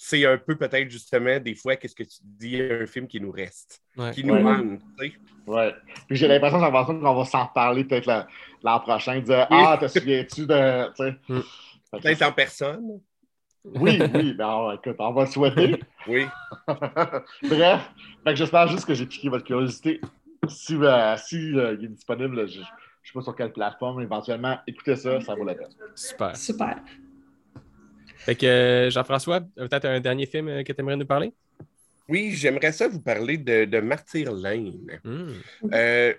C'est 0.00 0.24
un 0.24 0.38
peu 0.38 0.56
peut-être 0.56 0.88
justement 0.88 1.40
des 1.40 1.56
fois, 1.56 1.74
qu'est-ce 1.74 1.96
que 1.96 2.04
tu 2.04 2.18
dis, 2.22 2.62
un 2.62 2.86
film 2.86 3.08
qui 3.08 3.20
nous 3.20 3.32
reste, 3.32 3.82
qui 4.12 4.24
nous 4.24 4.38
manque, 4.38 4.78
tu 4.96 5.08
sais. 5.08 5.12
Ouais. 5.44 5.74
Puis 6.06 6.16
j'ai 6.16 6.28
l'impression, 6.28 6.60
qu'on 6.60 7.14
va 7.14 7.24
s'en 7.24 7.46
reparler 7.46 7.84
peut-être 7.84 8.26
l'an 8.62 8.78
prochain, 8.80 9.18
dire 9.18 9.48
Ah, 9.50 9.76
te 9.80 9.88
souviens-tu 9.88 10.46
de. 10.46 11.12
Mm. 11.28 11.42
Peut-être 11.90 12.22
en 12.22 12.32
personne. 12.32 13.00
Oui, 13.64 14.00
oui, 14.14 14.34
ben, 14.34 14.74
écoute, 14.74 14.96
on 15.00 15.12
va 15.12 15.24
le 15.24 15.30
souhaiter. 15.30 15.80
oui. 16.06 16.26
Bref, 17.42 17.90
j'espère 18.34 18.68
juste 18.68 18.86
que 18.86 18.94
j'ai 18.94 19.04
piqué 19.06 19.28
votre 19.28 19.44
curiosité. 19.44 20.00
Si, 20.46 20.76
euh, 20.76 21.16
si 21.16 21.58
euh, 21.58 21.76
il 21.78 21.86
est 21.86 21.88
disponible, 21.88 22.48
je 22.48 22.60
je 23.08 23.12
sais 23.12 23.18
pas 23.18 23.22
sur 23.22 23.34
quelle 23.34 23.52
plateforme, 23.52 24.02
éventuellement, 24.02 24.58
écoutez 24.66 24.94
ça, 24.94 25.18
ça 25.22 25.34
vaut 25.34 25.44
la 25.44 25.54
peine. 25.54 25.70
Super. 25.94 26.36
Super. 26.36 26.76
Fait 28.18 28.34
que 28.34 28.46
euh, 28.46 28.90
Jean-François, 28.90 29.40
peut-être 29.40 29.86
un 29.86 30.00
dernier 30.00 30.26
film 30.26 30.48
euh, 30.48 30.62
que 30.62 30.72
tu 30.72 30.80
aimerais 30.80 30.96
nous 30.96 31.06
parler? 31.06 31.32
Oui, 32.08 32.32
j'aimerais 32.32 32.72
ça 32.72 32.88
vous 32.88 33.00
parler 33.00 33.36
de, 33.36 33.64
de 33.64 33.80
Martyr 33.80 34.32
Lane. 34.32 35.00
Hmm. 35.04 35.32
Euh, 35.72 36.14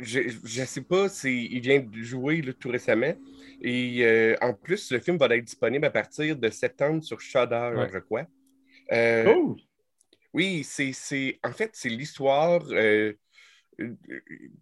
je 0.00 0.20
ne 0.60 0.66
sais 0.66 0.80
pas 0.80 1.08
s'il 1.08 1.60
vient 1.60 1.80
de 1.80 2.02
jouer 2.02 2.42
tout 2.58 2.70
récemment. 2.70 3.14
Et 3.62 4.34
en 4.40 4.54
plus, 4.54 4.90
le 4.90 5.00
film 5.00 5.18
va 5.18 5.26
être 5.26 5.44
disponible 5.44 5.84
à 5.84 5.90
partir 5.90 6.36
de 6.36 6.48
septembre 6.48 7.04
sur 7.04 7.20
Shudder, 7.20 7.72
je 7.92 7.98
crois. 7.98 8.26
oh. 9.26 9.56
Oui, 10.32 10.64
c'est 10.64 11.38
en 11.44 11.52
fait, 11.52 11.70
c'est 11.74 11.90
l'histoire 11.90 12.62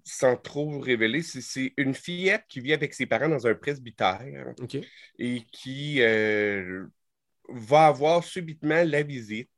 sans 0.04 0.36
trop 0.36 0.78
révéler, 0.78 1.22
c'est 1.22 1.72
une 1.76 1.94
fillette 1.94 2.44
qui 2.48 2.60
vit 2.60 2.72
avec 2.72 2.94
ses 2.94 3.06
parents 3.06 3.28
dans 3.28 3.46
un 3.46 3.54
presbytère 3.54 4.54
et 5.18 5.42
qui 5.52 6.00
euh, 6.00 6.86
va 7.48 7.86
avoir 7.86 8.24
subitement 8.24 8.82
la 8.84 9.02
visite 9.02 9.50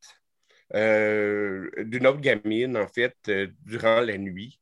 euh, 0.75 1.69
d'une 1.79 2.07
autre 2.07 2.21
gamine, 2.21 2.77
en 2.77 2.89
fait, 2.89 3.17
euh, 3.29 3.49
durant 3.65 4.01
la 4.01 4.19
nuit. 4.19 4.61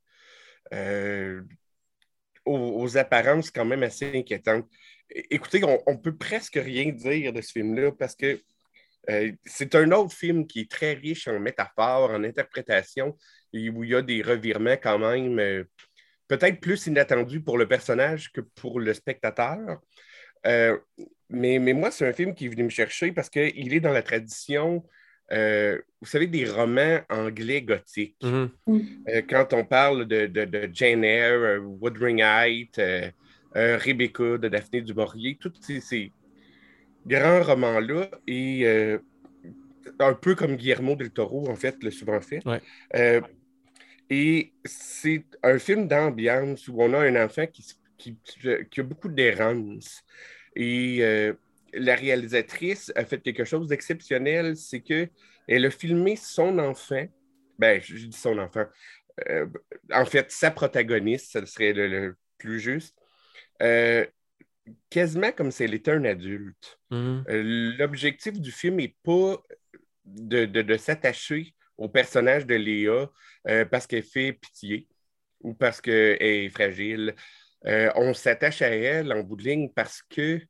Aux, 2.45 2.97
apparences 2.97 3.51
quand 3.51 3.65
même 3.65 3.83
assez 3.83 4.11
inquiétantes. 4.17 4.67
Écoutez, 5.09 5.63
on, 5.63 5.81
on 5.85 5.97
peut 5.97 6.15
presque 6.15 6.55
rien 6.55 6.91
dire 6.91 7.31
de 7.31 7.41
ce 7.41 7.51
film-là 7.51 7.91
parce 7.91 8.15
que 8.15 8.39
c'est 9.45 9.75
un 9.75 9.91
autre 9.91 10.13
film 10.13 10.45
qui 10.45 10.61
est 10.61 10.71
très 10.71 10.93
riche 10.93 11.27
en 11.27 11.39
métaphores, 11.39 12.11
en 12.11 12.23
interprétation, 12.23 13.15
et 13.53 13.69
où 13.69 13.83
il 13.83 13.91
y 13.91 13.95
a 13.95 14.01
des 14.01 14.21
revirements 14.21 14.77
quand 14.81 14.99
même 14.99 15.39
euh, 15.39 15.63
peut-être 16.27 16.59
plus 16.59 16.87
inattendus 16.87 17.41
pour 17.41 17.57
le 17.57 17.67
personnage 17.67 18.31
que 18.31 18.41
pour 18.41 18.79
le 18.79 18.93
spectateur. 18.93 19.79
Euh, 20.45 20.77
mais, 21.29 21.59
mais, 21.59 21.73
moi, 21.73 21.91
c'est 21.91 22.07
un 22.07 22.13
film 22.13 22.33
qui 22.33 22.45
est 22.45 22.49
venu 22.49 22.63
me 22.63 22.69
chercher 22.69 23.11
parce 23.11 23.29
qu'il 23.29 23.73
est 23.73 23.79
dans 23.79 23.91
la 23.91 24.01
tradition, 24.01 24.83
euh, 25.31 25.79
vous 26.01 26.07
savez, 26.07 26.27
des 26.27 26.45
romans 26.45 26.99
anglais 27.09 27.61
gothiques. 27.61 28.15
Mm. 28.23 28.47
quand 29.29 29.53
on 29.53 29.65
parle 29.65 30.05
de, 30.07 30.27
de, 30.27 30.69
Jane 30.71 31.03
Eyre, 31.03 31.61
Wuthering 31.61 32.21
Heights, 32.21 32.81
Rebecca 33.53 34.37
de 34.37 34.47
Daphné 34.47 34.81
du 34.81 34.93
Maurier, 34.93 35.37
tous 35.39 35.53
ces, 35.61 35.81
ces 35.81 36.11
grands 37.05 37.43
romans-là, 37.43 38.09
et 38.27 38.65
un 39.99 40.13
peu 40.13 40.35
comme 40.35 40.55
Guillermo 40.55 40.95
del 40.95 41.11
Toro, 41.11 41.49
en 41.49 41.55
fait, 41.55 41.83
le 41.83 41.91
souvent 41.91 42.21
fait. 42.21 42.41
Et 44.09 44.53
c'est 44.65 45.25
un 45.43 45.59
film 45.59 45.87
d'ambiance 45.87 46.67
où 46.67 46.81
on 46.81 46.93
a 46.93 46.99
un 46.99 47.23
enfant 47.23 47.45
qui, 47.45 47.63
qui, 47.97 48.79
a 48.79 48.83
beaucoup 48.83 49.09
d'errance. 49.09 50.03
Et 50.55 50.99
euh, 51.01 51.33
la 51.73 51.95
réalisatrice 51.95 52.91
a 52.95 53.05
fait 53.05 53.21
quelque 53.21 53.45
chose 53.45 53.67
d'exceptionnel, 53.67 54.55
c'est 54.55 54.81
qu'elle 54.81 55.09
a 55.47 55.69
filmé 55.69 56.15
son 56.15 56.57
enfant, 56.57 57.07
ben, 57.59 57.79
je 57.81 58.07
dis 58.07 58.17
son 58.17 58.39
enfant, 58.39 58.65
euh, 59.29 59.45
en 59.93 60.05
fait, 60.05 60.31
sa 60.31 60.49
protagoniste, 60.49 61.33
ce 61.33 61.45
serait 61.45 61.73
le, 61.73 62.15
plus 62.39 62.59
juste, 62.59 62.95
euh, 63.61 64.05
quasiment 64.89 65.31
comme 65.31 65.51
si 65.51 65.63
elle 65.63 65.73
était 65.75 65.91
un 65.91 66.05
adulte. 66.05 66.79
Mm-hmm. 66.89 67.77
L'objectif 67.77 68.39
du 68.39 68.51
film 68.51 68.77
n'est 68.77 68.95
pas 69.03 69.37
de, 70.05 70.45
de 70.45 70.77
s'attacher 70.77 71.53
au 71.79 71.89
personnage 71.89 72.45
de 72.45 72.55
Léa 72.55 73.09
euh, 73.47 73.65
parce 73.65 73.87
qu'elle 73.87 74.03
fait 74.03 74.33
pitié 74.33 74.87
ou 75.41 75.53
parce 75.53 75.81
qu'elle 75.81 76.21
est 76.21 76.49
fragile. 76.49 77.15
Euh, 77.65 77.91
on 77.95 78.13
s'attache 78.13 78.61
à 78.61 78.69
elle 78.69 79.11
en 79.13 79.23
bout 79.23 79.37
de 79.37 79.43
ligne 79.43 79.69
parce 79.73 80.01
que 80.03 80.41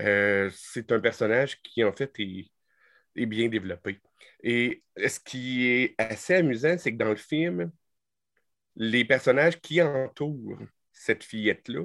euh, 0.00 0.50
c'est 0.54 0.90
un 0.92 1.00
personnage 1.00 1.60
qui, 1.62 1.84
en 1.84 1.92
fait, 1.92 2.12
est, 2.18 3.26
bien 3.26 3.48
développé. 3.48 4.00
Et 4.42 4.82
ce 4.96 5.20
qui 5.20 5.68
est 5.68 5.94
assez 5.98 6.34
amusant, 6.34 6.76
c'est 6.78 6.92
que 6.92 6.98
dans 6.98 7.10
le 7.10 7.16
film, 7.16 7.70
les 8.74 9.04
personnages 9.04 9.60
qui 9.60 9.80
entourent 9.82 10.58
cette 10.92 11.22
fillette-là, 11.22 11.84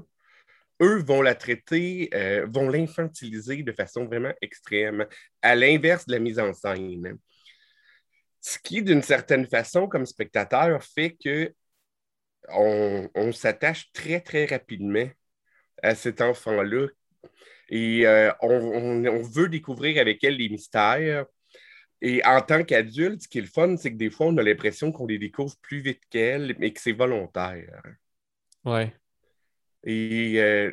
eux 0.81 1.03
vont 1.03 1.21
la 1.21 1.35
traiter, 1.35 2.09
vont 2.47 2.69
l'infantiliser 2.69 3.63
de 3.63 3.71
façon 3.71 4.05
vraiment 4.05 4.33
extrême, 4.41 5.05
à 5.41 5.55
l'inverse 5.55 6.05
de 6.05 6.13
la 6.13 6.19
mise 6.19 6.39
en 6.39 6.53
scène. 6.53 7.19
Ce 8.47 8.57
qui, 8.57 8.81
d'une 8.81 9.01
certaine 9.01 9.45
façon, 9.45 9.89
comme 9.89 10.05
spectateur, 10.05 10.81
fait 10.81 11.17
que 11.21 11.53
on, 12.47 13.33
s'attache 13.33 13.91
très, 13.91 14.21
très 14.21 14.45
rapidement 14.45 15.05
à 15.83 15.95
cet 15.95 16.21
enfant-là. 16.21 16.87
Et 17.67 18.07
euh, 18.07 18.31
on, 18.39 19.21
veut 19.21 19.49
découvrir 19.49 19.99
avec 19.99 20.23
elle 20.23 20.37
les 20.37 20.47
mystères. 20.47 21.25
Et 22.01 22.23
en 22.23 22.39
tant 22.39 22.63
qu'adulte, 22.63 23.23
ce 23.23 23.27
qui 23.27 23.39
est 23.39 23.41
le 23.41 23.47
fun, 23.47 23.75
c'est 23.75 23.91
que 23.91 23.97
des 23.97 24.09
fois, 24.09 24.27
on 24.27 24.37
a 24.37 24.43
l'impression 24.43 24.93
qu'on 24.93 25.07
les 25.07 25.19
découvre 25.19 25.57
plus 25.61 25.81
vite 25.81 26.03
qu'elle, 26.09 26.55
mais 26.57 26.71
que 26.71 26.79
c'est 26.79 26.93
volontaire. 26.93 27.81
Ouais. 28.63 28.95
Et 29.83 30.41
euh, 30.41 30.71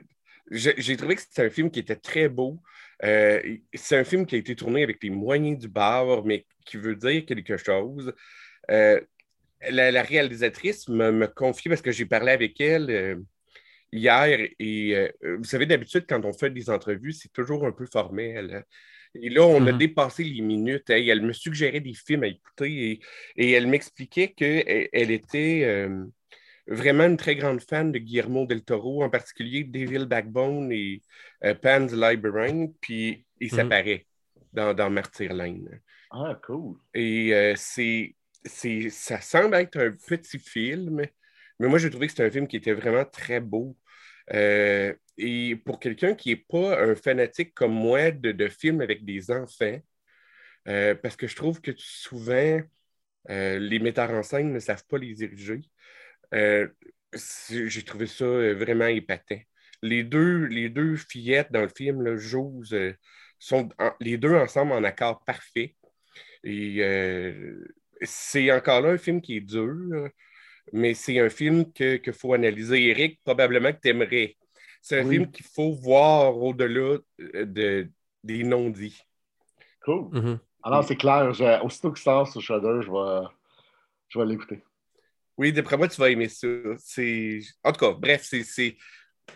j'ai 0.53 0.97
trouvé 0.97 1.17
que 1.17 1.23
c'était 1.23 1.47
un 1.47 1.51
film 1.51 1.73
qui 1.73 1.81
était 1.81 1.97
très 1.97 2.29
beau. 2.29 2.63
Euh, 3.03 3.41
c'est 3.73 3.97
un 3.97 4.05
film 4.05 4.27
qui 4.27 4.37
a 4.37 4.39
été 4.39 4.55
tourné 4.55 4.83
avec 4.83 5.03
les 5.03 5.11
moyens 5.11 5.59
du 5.59 5.69
bord, 5.69 6.25
mais 6.25 6.47
qui 6.65 6.77
veut 6.77 6.97
dire 6.97 7.25
quelque 7.27 7.57
chose. 7.57 8.13
Euh, 8.71 9.01
la, 9.71 10.03
réalisatrice 10.03 10.89
me, 10.89 11.11
me 11.11 11.27
confie, 11.27 11.69
parce 11.69 11.83
que 11.83 11.93
j'ai 11.93 12.07
parlé 12.07 12.33
avec 12.33 12.61
elle 12.61 12.91
euh, 12.91 13.17
hier, 13.93 14.49
et 14.59 15.11
vous 15.23 15.45
savez, 15.45 15.67
d'habitude, 15.67 16.05
quand 16.09 16.25
on 16.25 16.33
fait 16.33 16.51
des 16.51 16.71
entrevues, 16.71 17.13
c'est 17.13 17.33
toujours 17.33 17.67
un 17.67 17.73
peu 17.73 17.87
formel. 17.87 18.65
Et 19.15 19.31
là, 19.31 19.43
on 19.43 19.65
a 19.67 19.71
mm-hmm. 19.71 19.79
dépassé 19.79 20.25
les 20.25 20.41
minutes. 20.41 20.91
elle 20.91 21.23
me 21.23 21.33
suggérait 21.33 21.81
des 21.81 21.95
films 21.95 22.25
à 22.25 22.27
écouter 22.27 23.01
et, 23.37 23.51
elle 23.53 23.69
m'expliquait 23.69 24.33
qu'elle 24.33 24.89
elle 24.93 25.11
était 25.13 25.89
vraiment 26.67 27.05
une 27.05 27.17
très 27.17 27.37
grande 27.37 27.61
fan 27.61 27.93
de 27.93 27.99
Guillermo 27.99 28.47
del 28.47 28.65
Toro, 28.65 29.03
en 29.03 29.11
particulier 29.11 29.65
Devil 29.65 30.07
Backbone 30.07 30.73
et 30.73 31.03
euh, 31.45 31.55
Pan's 31.55 31.93
Labyrinth, 31.93 32.75
puis 32.81 33.27
il 33.41 33.53
mhm. 33.53 33.57
s'apparaît 33.57 34.07
dans, 34.53 34.75
dans 34.75 34.91
Martyr 34.91 35.33
Lane. 35.33 35.81
Ah, 36.11 36.39
cool. 36.45 36.77
Et 36.95 37.35
euh, 37.35 37.55
c'est, 37.57 38.15
ça 38.91 39.21
semble 39.21 39.57
être 39.57 39.79
un 39.79 39.91
petit 39.91 40.39
film, 40.39 41.07
mais 41.59 41.69
moi, 41.69 41.79
j'ai 41.79 41.91
trouvé 41.91 42.07
que 42.07 42.13
c'était 42.13 42.25
un 42.25 42.31
film 42.31 42.47
qui 42.47 42.57
était 42.57 42.73
vraiment 42.73 43.05
très 43.05 43.41
beau. 43.41 43.77
Euh, 44.33 44.95
et 45.19 45.57
pour 45.57 45.79
quelqu'un 45.79 46.15
qui 46.15 46.31
n'est 46.31 46.45
pas 46.49 46.83
un 46.83 46.95
fanatique 46.95 47.55
comme 47.55 47.73
moi 47.73 48.11
de, 48.11 48.33
de 48.33 48.49
films 48.49 48.81
avec 48.81 49.05
des 49.05 49.31
enfants, 49.31 49.79
parce 50.65 51.17
que 51.17 51.27
je 51.27 51.37
trouve 51.37 51.61
que 51.61 51.73
souvent, 51.77 52.61
les 53.29 53.79
metteurs 53.81 54.11
en 54.11 54.23
scène 54.23 54.53
ne 54.53 54.59
savent 54.59 54.85
pas 54.87 54.99
les 54.99 55.15
diriger. 55.15 55.61
J'ai 57.53 57.83
trouvé 57.85 58.07
ça 58.07 58.25
vraiment 58.55 58.87
épatant. 58.87 59.41
Les 59.83 60.03
deux, 60.03 60.47
les 60.47 60.69
deux 60.69 60.97
fillettes 60.97 61.53
dans 61.53 61.63
le 61.63 61.69
film, 61.69 62.03
là, 62.03 62.17
sont 63.39 63.69
les 64.01 64.17
deux 64.17 64.35
ensemble 64.35 64.73
en 64.73 64.85
accord 64.85 65.23
parfait. 65.25 65.77
Et 66.43 66.81
c'est 68.03 68.51
encore 68.53 68.81
là 68.81 68.91
un 68.91 68.99
film 68.99 69.21
qui 69.21 69.37
est 69.37 69.41
dur, 69.41 70.11
mais 70.73 70.95
c'est 70.95 71.19
un 71.19 71.29
film 71.29 71.71
qu'il 71.73 72.13
faut 72.13 72.33
analyser. 72.33 72.89
Eric, 72.89 73.21
probablement 73.25 73.73
que 73.73 73.81
tu 73.83 73.89
aimerais. 73.89 74.37
C'est 74.81 75.01
un 75.01 75.09
film 75.09 75.31
qu'il 75.31 75.47
faut 75.47 75.73
voir 75.73 76.37
au-delà 76.37 76.99
de, 77.19 77.89
des 78.23 78.45
non-dits. 78.45 79.01
Cool. 79.85 80.11
Mm-hmm. 80.13 80.39
Alors, 80.63 80.85
c'est 80.85 80.97
clair. 80.97 81.31
aussitôt 81.63 81.93
que 81.93 81.99
ça 81.99 82.05
sort 82.05 82.29
sur 82.29 82.41
Shudder, 82.41 82.81
je 82.81 82.91
vais, 82.91 83.29
je 84.09 84.19
vais 84.19 84.27
l'écouter. 84.27 84.63
Oui, 85.37 85.53
d'après 85.53 85.77
moi, 85.77 85.89
tu 85.89 86.01
vas 86.01 86.11
aimer 86.11 86.29
ça. 86.29 86.47
En 87.65 87.73
tout 87.73 87.81
cas, 87.81 87.93
bref, 87.93 88.23
c'est. 88.23 88.77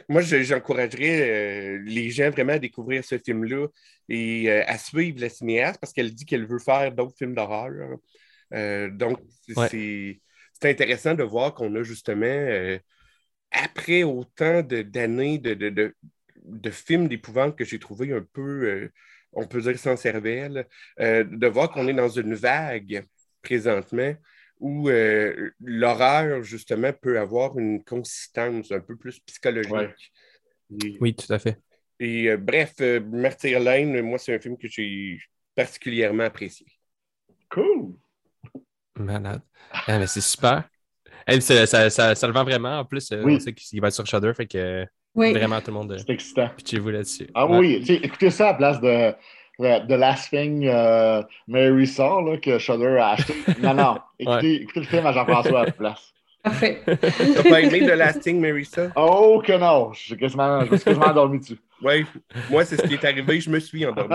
Moi, 0.09 0.21
j'encouragerais 0.21 1.79
euh, 1.79 1.83
les 1.85 2.11
gens 2.11 2.31
vraiment 2.31 2.53
à 2.53 2.59
découvrir 2.59 3.05
ce 3.05 3.19
film-là 3.19 3.67
et 4.09 4.51
euh, 4.51 4.63
à 4.67 4.77
suivre 4.77 5.21
la 5.21 5.31
cinéaste 5.31 5.81
parce 5.81 5.95
qu'elle 5.95 6.15
dit 6.15 6.27
qu'elle 6.27 6.47
veut 6.47 6.59
faire 6.59 6.93
d'autres 6.93 7.17
films 7.17 7.35
d'horreur. 7.35 7.73
Euh, 8.53 8.91
donc, 8.91 9.19
c'est 9.49 10.21
intéressant 10.63 11.15
de 11.15 11.23
voir 11.23 11.55
qu'on 11.55 11.75
a 11.75 11.83
justement, 11.83 12.79
après 13.51 14.03
autant 14.03 14.63
d'années 14.63 15.39
de, 15.39 15.55
de, 15.55 15.95
de, 16.45 16.71
films 16.71 17.09
d'épouvante 17.09 17.57
que 17.57 17.65
j'ai 17.65 17.79
trouvé 17.79 18.13
un 18.13 18.23
peu, 18.33 18.91
on 19.33 19.47
peut 19.47 19.63
dire 19.63 19.79
sans 19.79 19.97
cervelle, 19.97 20.67
de 20.99 21.47
voir 21.47 21.71
qu'on 21.71 21.89
est 21.89 21.95
dans 21.95 22.09
une 22.11 22.35
vague 22.35 23.05
présentement 23.43 24.15
où 24.61 24.89
euh, 24.89 25.51
l'horreur, 25.61 26.43
justement, 26.43 26.93
peut 26.93 27.19
avoir 27.19 27.59
une 27.59 27.83
consistance 27.85 28.73
un 28.73 28.81
peu 28.81 28.97
plus 28.97 29.19
psychologique. 29.21 30.13
oui, 31.01 31.15
tout 31.15 31.33
à 31.33 31.39
fait. 31.39 31.59
Et 32.01 32.31
euh, 32.31 32.37
bref, 32.37 32.75
euh, 32.81 33.01
Martyr 33.01 33.61
Lane, 33.61 34.01
moi, 34.03 34.19
c'est 34.19 34.35
un 34.35 34.39
film 34.39 34.57
que 34.57 34.69
j'ai 34.69 35.19
particulièrement 35.55 36.25
apprécié. 36.25 36.67
Cool! 37.51 37.95
Malade. 38.97 39.43
Ah, 39.71 39.99
mais 39.99 40.07
c'est 40.07 40.21
super. 40.21 40.69
ça, 41.41 41.67
ça, 41.91 42.15
ça, 42.15 42.27
le 42.27 42.33
vend 42.33 42.45
vraiment. 42.45 42.81
En 42.81 42.85
plus, 42.85 43.13
on 43.13 43.39
sait 43.39 43.53
qu'il 43.53 43.81
va 43.81 43.89
être 43.89 43.95
sur 43.95 44.07
Shudder, 44.07 44.33
fait 44.35 44.47
que 44.47 44.87
vraiment 45.15 45.61
tout 45.61 45.71
le 45.71 45.75
monde. 45.75 45.97
C'est 45.99 46.13
excitant. 46.13 46.51
Pitchez-vous 46.57 46.91
là-dessus. 46.91 47.29
Ah 47.35 47.47
oui, 47.47 47.85
écoutez 47.89 48.31
ça 48.31 48.49
à 48.49 48.53
la 48.53 48.59
place 48.59 48.81
de 48.81 49.15
The 49.59 49.97
Last 49.97 50.31
Thing 50.31 50.65
uh, 50.69 51.25
Mary 51.49 51.87
Saw 51.87 52.21
là, 52.21 52.37
que 52.39 52.59
Shudder 52.59 52.99
a 52.99 53.11
acheté. 53.11 53.35
Non, 53.61 53.75
non. 53.75 53.99
Écoutez, 54.19 54.63
écoutez 54.63 54.81
le 54.81 54.87
film 54.87 55.07
à 55.07 55.13
Jean-François 55.13 55.61
à 55.61 55.65
la 55.67 55.73
place. 55.73 56.13
Parfait. 56.43 56.81
T'as 56.87 57.43
pas 57.43 57.61
aimé 57.61 57.81
The 57.81 57.97
Last 57.97 58.21
Thing 58.21 58.41
Mary 58.41 58.65
Saw? 58.65 58.91
Oh 58.97 59.43
que 59.45 59.59
non! 59.59 59.93
Je 59.93 60.15
quasiment, 60.15 60.65
suis 60.65 60.79
quasiment 60.79 61.07
endormi 61.07 61.41
dessus. 61.41 61.59
Oui, 61.83 62.05
moi, 62.51 62.65
c'est 62.65 62.77
ce 62.77 62.83
qui 62.87 62.95
est 62.95 63.05
arrivé. 63.05 63.41
Je 63.41 63.51
me 63.51 63.61
suis 63.61 63.85
endormi. 63.87 64.15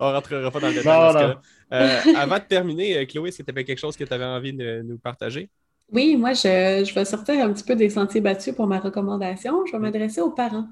On 0.00 0.12
rentrera 0.12 0.50
pas 0.50 0.60
dans 0.60 0.68
le 0.68 0.74
détail. 0.74 1.36
Euh, 1.72 2.00
avant 2.16 2.38
de 2.38 2.44
terminer, 2.44 2.98
euh, 2.98 3.06
Chloé, 3.06 3.28
est-ce 3.28 3.38
que 3.38 3.42
tu 3.42 3.50
avais 3.50 3.64
quelque 3.64 3.80
chose 3.80 3.96
que 3.96 4.04
tu 4.04 4.12
avais 4.12 4.24
envie 4.24 4.52
de 4.52 4.82
nous 4.82 4.98
partager? 4.98 5.48
Oui, 5.92 6.16
moi, 6.16 6.32
je, 6.32 6.84
je, 6.86 6.94
vais 6.94 7.04
sortir 7.04 7.44
un 7.44 7.52
petit 7.52 7.64
peu 7.64 7.76
des 7.76 7.90
sentiers 7.90 8.20
battus 8.20 8.54
pour 8.54 8.66
ma 8.66 8.78
recommandation. 8.78 9.64
Je 9.66 9.72
vais 9.72 9.78
m'adresser 9.78 10.20
aux 10.20 10.30
parents 10.30 10.66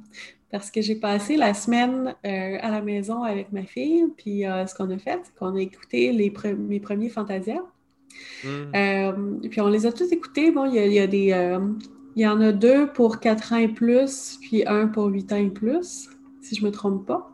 parce 0.51 0.71
que 0.71 0.81
j'ai 0.81 0.97
passé 0.97 1.37
la 1.37 1.55
semaine 1.55 2.15
euh, 2.27 2.59
à 2.61 2.71
la 2.71 2.83
maison 2.83 3.23
avec 3.23 3.53
ma 3.53 3.63
fille. 3.63 4.05
Puis 4.17 4.47
euh, 4.47 4.67
ce 4.67 4.75
qu'on 4.75 4.91
a 4.91 4.99
fait, 4.99 5.21
c'est 5.25 5.35
qu'on 5.35 5.57
a 5.57 5.61
écouté 5.61 6.13
les 6.13 6.33
mes 6.57 6.81
premiers 6.81 7.09
Fantasia. 7.09 7.63
Hmm. 8.45 8.75
Euh, 8.75 9.13
puis 9.51 9.61
on 9.61 9.69
les 9.69 9.87
a 9.87 9.93
tous 9.93 10.13
écoutés. 10.13 10.51
Bon, 10.51 10.67
il 10.67 10.75
y 10.75 10.99
a, 10.99 11.07
des. 11.07 11.59
il 12.17 12.23
y 12.23 12.27
en 12.27 12.41
a 12.41 12.53
deux 12.53 12.93
pour 12.93 13.21
4 13.21 13.55
ans 13.55 13.57
et 13.57 13.69
plus, 13.69 14.39
puis 14.43 14.65
un 14.67 14.87
pour 14.87 15.07
8 15.07 15.33
ans 15.33 15.37
et 15.37 15.51
plus, 15.51 16.11
si 16.43 16.55
je 16.55 16.61
ne 16.63 16.67
me 16.67 16.73
trompe 16.73 17.07
pas. 17.07 17.32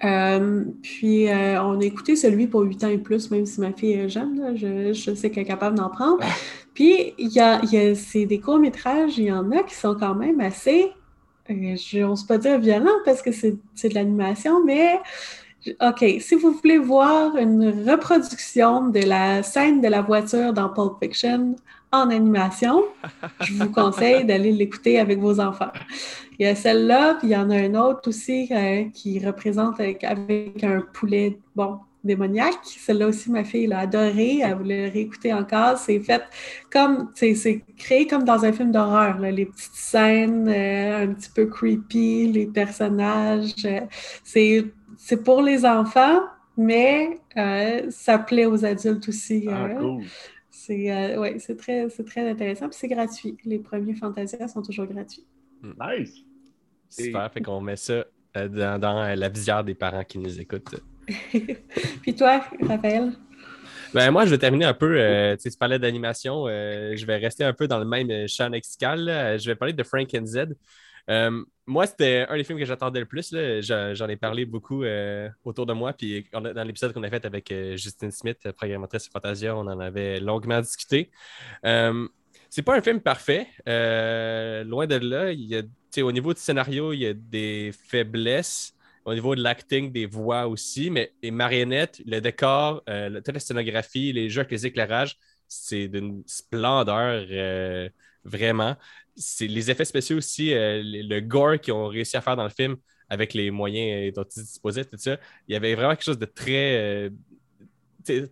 Puis 0.00 1.28
on 1.28 1.80
a 1.80 1.84
écouté 1.84 2.16
celui 2.16 2.46
pour 2.46 2.62
8 2.62 2.84
ans 2.84 2.88
et 2.88 2.98
plus, 2.98 3.30
même 3.30 3.46
si 3.46 3.60
ma 3.60 3.72
fille 3.72 3.92
est 3.92 4.08
jeune, 4.08 4.56
je, 4.56 4.92
je, 4.92 5.14
sais 5.14 5.30
qu'elle 5.30 5.44
est 5.44 5.46
capable 5.46 5.76
d'en 5.78 5.88
prendre. 5.88 6.18
Puis, 6.74 7.14
il 7.18 7.28
y 7.28 7.40
a, 7.40 7.62
c'est 7.94 8.26
des 8.26 8.40
courts-métrages, 8.40 9.16
il 9.16 9.26
y 9.26 9.32
en 9.32 9.50
a 9.52 9.62
qui 9.62 9.74
sont 9.74 9.94
quand 9.94 10.16
même 10.16 10.40
assez, 10.40 10.92
euh, 11.50 11.76
je 11.76 12.00
n'ose 12.00 12.24
pas 12.24 12.36
dire 12.36 12.58
violents 12.58 12.98
parce 13.04 13.22
que 13.22 13.30
c'est, 13.30 13.52
de 13.52 13.94
l'animation, 13.94 14.64
mais 14.64 14.98
OK, 15.80 16.04
si 16.20 16.34
vous 16.34 16.50
voulez 16.52 16.78
voir 16.78 17.36
une 17.36 17.88
reproduction 17.88 18.88
de 18.88 19.00
la 19.00 19.42
scène 19.42 19.80
de 19.80 19.88
la 19.88 20.02
voiture 20.02 20.52
dans 20.52 20.68
Pulp 20.68 20.94
Fiction 21.00 21.56
en 22.02 22.10
animation, 22.10 22.84
je 23.40 23.54
vous 23.54 23.70
conseille 23.70 24.24
d'aller 24.26 24.52
l'écouter 24.52 24.98
avec 24.98 25.18
vos 25.18 25.40
enfants. 25.40 25.72
Il 26.38 26.46
y 26.46 26.48
a 26.48 26.54
celle-là, 26.54 27.14
puis 27.14 27.28
il 27.28 27.30
y 27.32 27.36
en 27.36 27.50
a 27.50 27.56
un 27.56 27.74
autre 27.74 28.08
aussi 28.08 28.48
euh, 28.50 28.84
qui 28.92 29.24
représente 29.24 29.78
avec, 29.80 30.02
avec, 30.02 30.64
un 30.64 30.80
poulet, 30.92 31.38
bon, 31.54 31.78
démoniaque. 32.04 32.58
Celle-là 32.64 33.08
aussi, 33.08 33.30
ma 33.30 33.44
fille 33.44 33.66
l'a 33.66 33.80
adoré. 33.80 34.40
Elle 34.42 34.54
voulait 34.54 34.88
réécouter 34.88 35.32
encore. 35.32 35.78
C'est 35.78 35.98
fait 36.00 36.22
comme, 36.70 37.10
c'est 37.14 37.64
créé 37.76 38.06
comme 38.06 38.24
dans 38.24 38.44
un 38.44 38.52
film 38.52 38.70
d'horreur. 38.70 39.18
Les 39.18 39.46
petites 39.46 39.74
scènes 39.74 40.48
euh, 40.48 41.04
un 41.04 41.14
petit 41.14 41.30
peu 41.34 41.46
creepy, 41.46 42.30
les 42.32 42.46
personnages. 42.46 43.54
Euh, 43.64 43.80
c'est 44.24 45.24
pour 45.24 45.42
les 45.42 45.64
enfants, 45.64 46.20
mais 46.56 47.18
euh, 47.36 47.82
ça 47.90 48.18
plaît 48.18 48.46
aux 48.46 48.64
adultes 48.64 49.08
aussi. 49.08 49.48
Ah, 49.50 49.68
cool. 49.78 50.04
C'est 50.56 51.16
ouais, 51.18 51.36
très, 51.58 51.88
très 51.88 52.30
intéressant. 52.30 52.68
Puis 52.68 52.78
c'est 52.78 52.88
gratuit. 52.88 53.36
Les 53.44 53.58
premiers 53.58 53.94
Fantasia 53.94 54.46
sont 54.46 54.62
toujours 54.62 54.86
gratuits. 54.86 55.26
Hmm. 55.60 55.72
Nice. 55.80 56.14
Super. 56.88 57.30
Fait 57.32 57.42
qu'on 57.42 57.60
met 57.60 57.76
ça 57.76 58.04
dans, 58.34 58.80
dans 58.80 59.14
la 59.14 59.28
visière 59.28 59.64
des 59.64 59.74
parents 59.74 60.04
qui 60.04 60.18
nous 60.18 60.40
écoutent. 60.40 60.76
Puis 62.02 62.14
toi, 62.14 62.44
Raphaël? 62.62 63.12
Ben, 63.92 64.10
moi, 64.10 64.24
je 64.26 64.30
vais 64.30 64.38
terminer 64.38 64.64
un 64.64 64.74
peu. 64.74 64.96
Euh, 64.98 65.36
tu 65.36 65.50
parlais 65.58 65.78
d'animation. 65.78 66.46
Euh, 66.46 66.94
je 66.96 67.04
vais 67.04 67.16
rester 67.16 67.44
un 67.44 67.52
peu 67.52 67.66
dans 67.66 67.78
le 67.78 67.84
même 67.84 68.28
champ 68.28 68.48
lexical. 68.48 69.36
Je 69.38 69.46
vais 69.46 69.56
parler 69.56 69.74
de 69.74 69.82
Frank 69.82 70.08
and 70.14 70.26
Z. 70.26 70.38
Euh, 71.10 71.44
moi, 71.66 71.86
c'était 71.86 72.26
un 72.28 72.36
des 72.36 72.44
films 72.44 72.58
que 72.58 72.64
j'attendais 72.64 73.00
le 73.00 73.06
plus. 73.06 73.34
J'en 73.60 74.08
ai 74.08 74.16
parlé 74.16 74.44
beaucoup 74.44 74.84
autour 75.44 75.66
de 75.66 75.72
moi. 75.72 75.92
Puis 75.92 76.26
dans 76.32 76.64
l'épisode 76.64 76.92
qu'on 76.92 77.02
a 77.02 77.10
fait 77.10 77.24
avec 77.24 77.52
Justine 77.76 78.10
Smith, 78.10 78.38
programmatrice 78.52 79.08
Fantasia, 79.08 79.56
on 79.56 79.66
en 79.66 79.80
avait 79.80 80.20
longuement 80.20 80.60
discuté. 80.60 81.10
c'est 81.62 82.62
pas 82.62 82.76
un 82.76 82.82
film 82.82 83.00
parfait. 83.00 83.46
loin 83.66 84.86
de 84.86 84.96
là. 84.96 85.30
A, 85.30 86.02
au 86.02 86.12
niveau 86.12 86.34
du 86.34 86.40
scénario, 86.40 86.92
il 86.92 86.98
y 87.00 87.06
a 87.06 87.14
des 87.14 87.72
faiblesses 87.72 88.74
au 89.04 89.14
niveau 89.14 89.34
de 89.34 89.42
l'acting, 89.42 89.92
des 89.92 90.06
voix 90.06 90.46
aussi, 90.46 90.90
mais 90.90 91.12
les 91.22 91.30
marionnettes, 91.30 92.02
le 92.06 92.20
décor, 92.20 92.82
euh, 92.88 93.20
toute 93.20 93.34
la 93.34 93.40
scénographie, 93.40 94.12
les 94.12 94.30
jeux 94.30 94.40
avec 94.40 94.52
les 94.52 94.66
éclairages, 94.66 95.18
c'est 95.46 95.88
d'une 95.88 96.22
splendeur 96.26 97.26
euh, 97.30 97.88
vraiment. 98.24 98.76
C'est 99.16 99.46
les 99.46 99.70
effets 99.70 99.84
spéciaux 99.84 100.18
aussi, 100.18 100.52
euh, 100.52 100.82
le 100.84 101.20
gore 101.20 101.60
qu'ils 101.60 101.74
ont 101.74 101.86
réussi 101.86 102.16
à 102.16 102.20
faire 102.20 102.36
dans 102.36 102.44
le 102.44 102.50
film 102.50 102.76
avec 103.08 103.34
les 103.34 103.50
moyens 103.50 104.12
dont 104.14 104.24
ils 104.24 104.42
disposaient, 104.42 104.84
tout 104.84 104.96
ça. 104.96 105.18
Il 105.46 105.52
y 105.52 105.56
avait 105.56 105.74
vraiment 105.74 105.90
quelque 105.90 106.04
chose 106.04 106.18
de 106.18 106.26
très, 106.26 107.10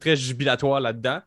très 0.01 0.17
jubilatoire 0.17 0.81
là-dedans. 0.81 1.21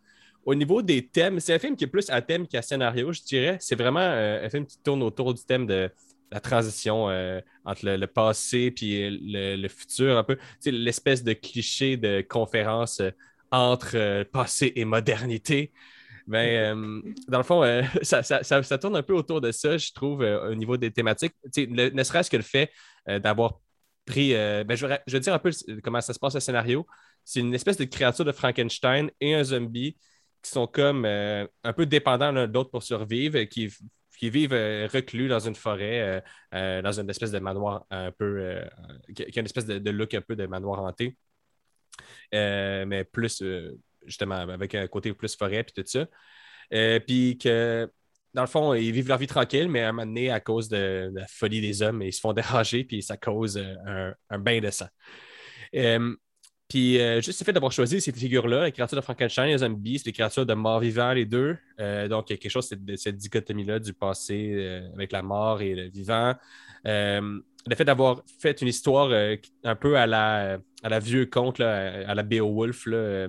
Au 0.44 0.56
niveau 0.56 0.82
des 0.82 1.08
thèmes, 1.08 1.40
c'est 1.40 1.54
un 1.54 1.60
film 1.60 1.76
qui 1.76 1.84
est 1.84 1.88
plus 1.88 2.10
à 2.10 2.22
thème 2.22 2.48
qu'à 2.48 2.62
scénario, 2.62 3.12
je 3.14 3.22
dirais. 3.22 3.58
C'est 3.60 3.76
vraiment 3.76 4.00
un 4.00 4.50
film 4.50 4.66
qui 4.66 4.78
tourne 4.80 5.04
autour 5.04 5.34
du 5.34 5.44
thème 5.44 5.68
de 5.68 5.90
la 6.32 6.40
transition 6.40 7.10
euh, 7.10 7.40
entre 7.64 7.86
le, 7.86 8.08
passé 8.08 8.74
et 8.82 9.10
le, 9.10 9.68
futur, 9.68 10.18
un 10.18 10.24
peu. 10.24 10.38
L'espèce 10.66 11.24
de 11.24 11.34
cliché 11.34 11.98
de 11.98 12.22
conférence 12.28 13.00
euh, 13.00 13.12
entre 13.52 13.96
euh, 13.96 14.24
passé 14.26 14.74
et 14.76 14.86
modernité. 14.86 15.72
Ben, 16.28 17.02
dans 17.28 17.38
le 17.38 17.44
fond, 17.44 17.64
ça, 18.02 18.78
tourne 18.78 18.96
un 18.96 19.04
peu 19.04 19.14
autour 19.14 19.42
de 19.42 19.52
ça, 19.52 19.78
je 19.78 19.92
trouve, 19.94 20.22
au 20.22 20.56
niveau 20.56 20.78
des 20.78 20.92
thématiques. 20.92 21.34
ne 21.58 22.04
serait-ce 22.04 22.30
que 22.30 22.38
le 22.38 22.44
fait 22.44 22.72
d'avoir 23.08 23.60
pris. 24.06 24.34
Ben, 24.34 24.76
je, 24.76 24.88
je, 25.08 25.14
vais 25.14 25.20
dire 25.20 25.34
un 25.34 25.40
peu 25.40 25.52
comment 25.84 26.02
ça 26.02 26.14
se 26.14 26.20
passe 26.20 26.34
le 26.34 26.40
scénario. 26.40 26.86
C'est 27.24 27.40
une 27.40 27.54
espèce 27.54 27.78
de 27.78 27.86
créature 27.86 28.26
de 28.26 28.32
Frankenstein 28.32 29.10
et 29.20 29.36
un 29.36 29.44
zombie 29.44 29.98
qui 30.42 30.52
sont 30.52 30.68
comme 30.68 31.06
un 31.06 31.74
peu 31.76 31.86
dépendants 31.86 32.32
l'un 32.32 32.48
de 32.48 32.54
l'autre 32.54 32.72
pour 32.72 32.84
survivre, 32.84 33.44
qui 33.44 33.72
qui 34.18 34.30
vivent 34.30 34.54
euh, 34.54 34.88
reclus 34.92 35.28
dans 35.28 35.40
une 35.40 35.56
forêt, 35.56 36.02
euh, 36.02 36.22
euh, 36.54 36.82
dans 36.82 37.00
une 37.00 37.10
espèce 37.10 37.32
de 37.32 37.40
manoir 37.40 37.86
un 37.90 38.12
peu. 38.12 38.62
qui 39.14 39.24
a 39.24 39.40
une 39.40 39.46
espèce 39.46 39.66
de, 39.66 39.92
look 39.92 40.14
un 40.14 40.22
peu 40.22 40.36
de 40.36 40.46
manoir 40.46 40.84
hanté. 40.84 41.18
mais 42.32 43.04
plus, 43.04 43.44
justement, 44.06 44.36
avec 44.36 44.76
un 44.76 44.88
côté 44.88 45.14
plus 45.14 45.36
forêt, 45.36 45.64
puis 45.64 45.74
tout 45.74 45.88
ça. 45.88 46.08
puis 47.02 47.38
que, 47.38 47.90
dans 48.34 48.42
le 48.42 48.48
fond, 48.48 48.74
ils 48.74 48.92
vivent 48.92 49.08
leur 49.08 49.18
vie 49.18 49.28
tranquille, 49.28 49.70
mais 49.70 49.82
à 49.82 49.90
un 49.90 49.92
moment 49.94 50.06
donné, 50.06 50.30
à 50.30 50.42
cause 50.42 50.68
de, 50.68 51.10
la 51.14 51.26
folie 51.28 51.62
des 51.62 51.82
hommes, 51.82 52.02
ils 52.02 52.14
se 52.14 52.20
font 52.20 52.34
déranger, 52.34 52.84
puis 52.84 53.02
ça 53.02 53.18
cause 53.18 53.58
un, 53.86 54.40
bain 54.40 54.60
de 54.60 54.70
sang. 54.70 54.88
Puis 56.68 56.98
juste 57.22 57.40
le 57.40 57.46
fait 57.46 57.54
d'avoir 57.54 57.72
choisi 57.72 58.02
ces 58.02 58.12
figures-là, 58.12 58.66
les 58.66 58.72
créatures 58.72 58.98
de 58.98 59.02
Frankenstein, 59.02 59.48
les 59.48 59.60
zombies, 59.60 60.02
les 60.06 60.12
créatures 60.12 60.46
de 60.46 60.54
mort 60.54 60.80
vivant, 60.80 61.14
les 61.14 61.26
deux. 61.26 61.58
donc, 62.10 62.30
il 62.30 62.34
y 62.34 62.36
a 62.36 62.38
quelque 62.38 62.50
chose 62.50 62.70
de 62.70 62.96
cette 62.96 63.18
dichotomie-là 63.18 63.80
du 63.80 63.94
passé 63.94 64.82
avec 64.94 65.12
la 65.12 65.22
mort 65.22 65.62
et 65.62 65.76
le 65.76 65.90
vivant. 65.90 66.34
le 66.84 67.76
fait 67.76 67.86
d'avoir 67.86 68.22
fait 68.40 68.62
une 68.62 68.68
histoire 68.68 69.12
un 69.64 69.76
peu 69.76 69.96
à 69.96 70.08
la, 70.08 71.00
vieux 71.00 71.28
conte, 71.28 71.60
à 71.60 72.14
la 72.16 72.24
Beowulf, 72.24 72.88
là, 72.88 73.28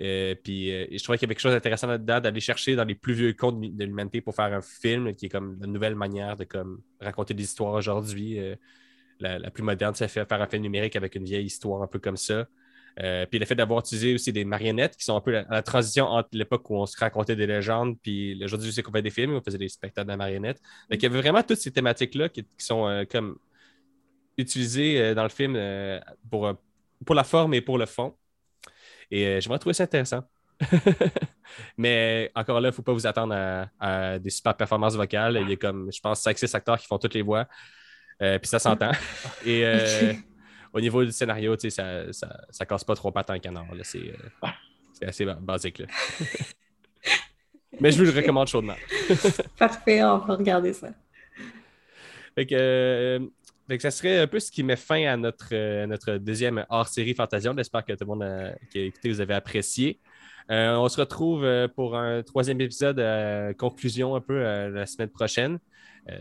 euh, 0.00 0.34
puis 0.34 0.72
euh, 0.72 0.86
je 0.90 1.02
trouvais 1.02 1.18
qu'il 1.18 1.26
y 1.26 1.28
avait 1.28 1.34
quelque 1.34 1.42
chose 1.42 1.52
d'intéressant 1.52 1.86
là-dedans 1.86 2.20
d'aller 2.20 2.40
chercher 2.40 2.74
dans 2.74 2.84
les 2.84 2.94
plus 2.94 3.12
vieux 3.12 3.32
contes 3.34 3.60
de 3.60 3.84
l'humanité 3.84 4.20
pour 4.20 4.34
faire 4.34 4.52
un 4.52 4.62
film 4.62 5.14
qui 5.14 5.26
est 5.26 5.28
comme 5.28 5.58
une 5.62 5.72
nouvelle 5.72 5.94
manière 5.94 6.36
de 6.36 6.44
comme, 6.44 6.82
raconter 7.00 7.34
des 7.34 7.44
histoires 7.44 7.74
aujourd'hui. 7.74 8.38
Euh, 8.38 8.56
la, 9.20 9.50
plus 9.50 9.62
moderne, 9.62 9.94
c'est 9.94 10.08
faire 10.08 10.26
un 10.30 10.46
film 10.46 10.62
numérique 10.62 10.96
avec 10.96 11.14
une 11.14 11.24
vieille 11.24 11.44
histoire 11.44 11.82
un 11.82 11.86
peu 11.86 11.98
comme 11.98 12.16
ça. 12.16 12.46
puis 13.30 13.38
le 13.38 13.44
fait 13.44 13.54
d'avoir 13.54 13.80
utilisé 13.80 14.14
aussi 14.14 14.32
des 14.32 14.46
marionnettes 14.46 14.96
qui 14.96 15.04
sont 15.04 15.14
un 15.14 15.20
peu 15.20 15.32
la 15.32 15.62
transition 15.62 16.06
entre 16.06 16.30
l'époque 16.32 16.70
où 16.70 16.76
on 16.76 16.86
se 16.86 16.96
racontait 16.98 17.36
des 17.36 17.46
légendes, 17.46 17.98
puis 18.00 18.42
aujourd'hui, 18.42 18.72
c'est 18.72 18.82
qu'on 18.82 18.92
fait 18.92 19.02
des 19.02 19.10
films, 19.10 19.34
on 19.34 19.42
faisait 19.42 19.58
des 19.58 19.68
spectacles 19.68 20.10
de 20.10 20.16
marionnettes. 20.16 20.62
Donc, 20.90 21.00
il 21.00 21.02
y 21.02 21.06
avait 21.06 21.20
vraiment 21.20 21.42
toutes 21.42 21.58
ces 21.58 21.70
thématiques-là 21.70 22.30
qui, 22.30 22.46
sont 22.56 23.04
comme 23.10 23.36
utilisées 24.38 25.14
dans 25.14 25.24
le 25.24 25.28
film 25.28 25.58
pour, 26.30 26.50
pour 27.04 27.14
la 27.14 27.24
forme 27.24 27.52
et 27.52 27.60
pour 27.60 27.76
le 27.76 27.84
fond. 27.84 28.14
Et 29.10 29.26
euh, 29.26 29.40
j'aimerais 29.40 29.58
trouver 29.58 29.74
ça 29.74 29.84
intéressant. 29.84 30.22
Mais 31.78 32.30
encore 32.34 32.60
là, 32.60 32.68
il 32.68 32.70
ne 32.70 32.74
faut 32.74 32.82
pas 32.82 32.92
vous 32.92 33.06
attendre 33.06 33.34
à, 33.78 34.18
des 34.18 34.30
super 34.30 34.56
performances 34.56 34.94
vocales. 34.94 35.38
Il 35.42 35.50
y 35.50 35.52
a 35.52 35.56
comme, 35.56 35.90
je 35.92 36.00
pense, 36.00 36.24
5-6 36.24 36.54
acteurs 36.56 36.78
qui 36.78 36.86
font 36.86 36.98
toutes 36.98 37.14
les 37.14 37.22
voix. 37.22 37.46
Euh, 38.22 38.38
puis 38.38 38.48
ça 38.48 38.58
s'entend. 38.58 38.92
Et 39.46 39.64
euh, 39.64 40.12
au 40.72 40.80
niveau 40.80 41.04
du 41.04 41.12
scénario, 41.12 41.56
ça, 41.58 42.12
ça, 42.12 42.66
casse 42.66 42.84
pas 42.84 42.94
trop 42.94 43.10
patin 43.10 43.38
canard. 43.38 43.66
C'est 43.82 45.06
assez 45.06 45.24
basique. 45.24 45.82
Mais 47.80 47.90
je 47.90 47.98
vous 47.98 48.10
le 48.10 48.16
recommande 48.16 48.48
chaudement. 48.48 48.76
Parfait, 49.58 50.04
on 50.04 50.18
va 50.18 50.36
regarder 50.36 50.74
ça. 50.74 50.88
Fait 52.34 52.44
que, 52.46 53.30
ça 53.78 53.90
serait 53.90 54.18
un 54.18 54.26
peu 54.26 54.40
ce 54.40 54.50
qui 54.50 54.62
met 54.62 54.76
fin 54.76 55.04
à 55.06 55.16
notre, 55.16 55.48
euh, 55.52 55.86
notre 55.86 56.16
deuxième 56.16 56.64
hors-série 56.68 57.14
Fantasion. 57.14 57.54
J'espère 57.56 57.84
que 57.84 57.92
tout 57.92 58.04
le 58.04 58.06
monde 58.06 58.22
a, 58.22 58.54
qui 58.70 58.78
a 58.78 58.82
écouté, 58.84 59.10
vous 59.10 59.20
avez 59.20 59.34
apprécié. 59.34 60.00
Euh, 60.50 60.74
on 60.76 60.88
se 60.88 61.00
retrouve 61.00 61.44
euh, 61.44 61.68
pour 61.68 61.96
un 61.96 62.22
troisième 62.22 62.60
épisode, 62.60 63.00
conclusion 63.56 64.16
un 64.16 64.20
peu 64.20 64.40
la 64.42 64.86
semaine 64.86 65.10
prochaine. 65.10 65.58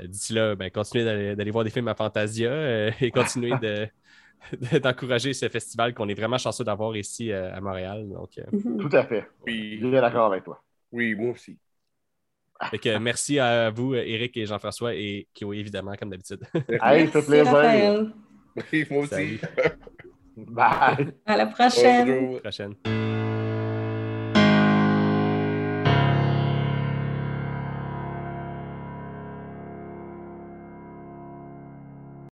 D'ici 0.05 0.33
là, 0.33 0.55
ben, 0.55 0.69
continuez 0.69 1.35
d'aller 1.35 1.51
voir 1.51 1.63
des 1.63 1.71
films 1.71 1.87
à 1.87 1.95
Fantasia 1.95 2.89
et 3.01 3.09
continuez 3.11 3.53
d'encourager 4.83 5.33
ce 5.33 5.49
festival 5.49 5.93
qu'on 5.93 6.07
est 6.09 6.13
vraiment 6.13 6.37
chanceux 6.37 6.63
d'avoir 6.63 6.95
ici 6.95 7.31
à 7.31 7.59
Montréal. 7.61 8.07
Donc, 8.09 8.29
Tout 8.51 8.95
à 8.95 9.05
fait. 9.05 9.27
Oui. 9.47 9.79
Je 9.81 9.87
suis 9.87 9.91
d'accord 9.91 10.31
avec 10.31 10.43
toi. 10.43 10.61
Oui, 10.91 11.15
moi 11.15 11.31
aussi 11.31 11.57
merci 12.99 13.39
à 13.39 13.69
vous, 13.69 13.95
Eric 13.95 14.35
et 14.37 14.45
Jean-François, 14.45 14.93
et 14.93 15.27
Kyo, 15.33 15.53
évidemment, 15.53 15.93
comme 15.97 16.09
d'habitude. 16.09 16.41
Hey, 16.81 17.07
ça 17.07 17.21
fait 17.21 17.27
plaisir. 17.27 18.11
Oui, 18.71 18.85
moi 18.91 19.03
aussi. 19.03 19.39
Bye. 20.37 21.13
À 21.25 21.37
la 21.37 21.45
prochaine. 21.47 22.39
prochaine. 22.39 22.75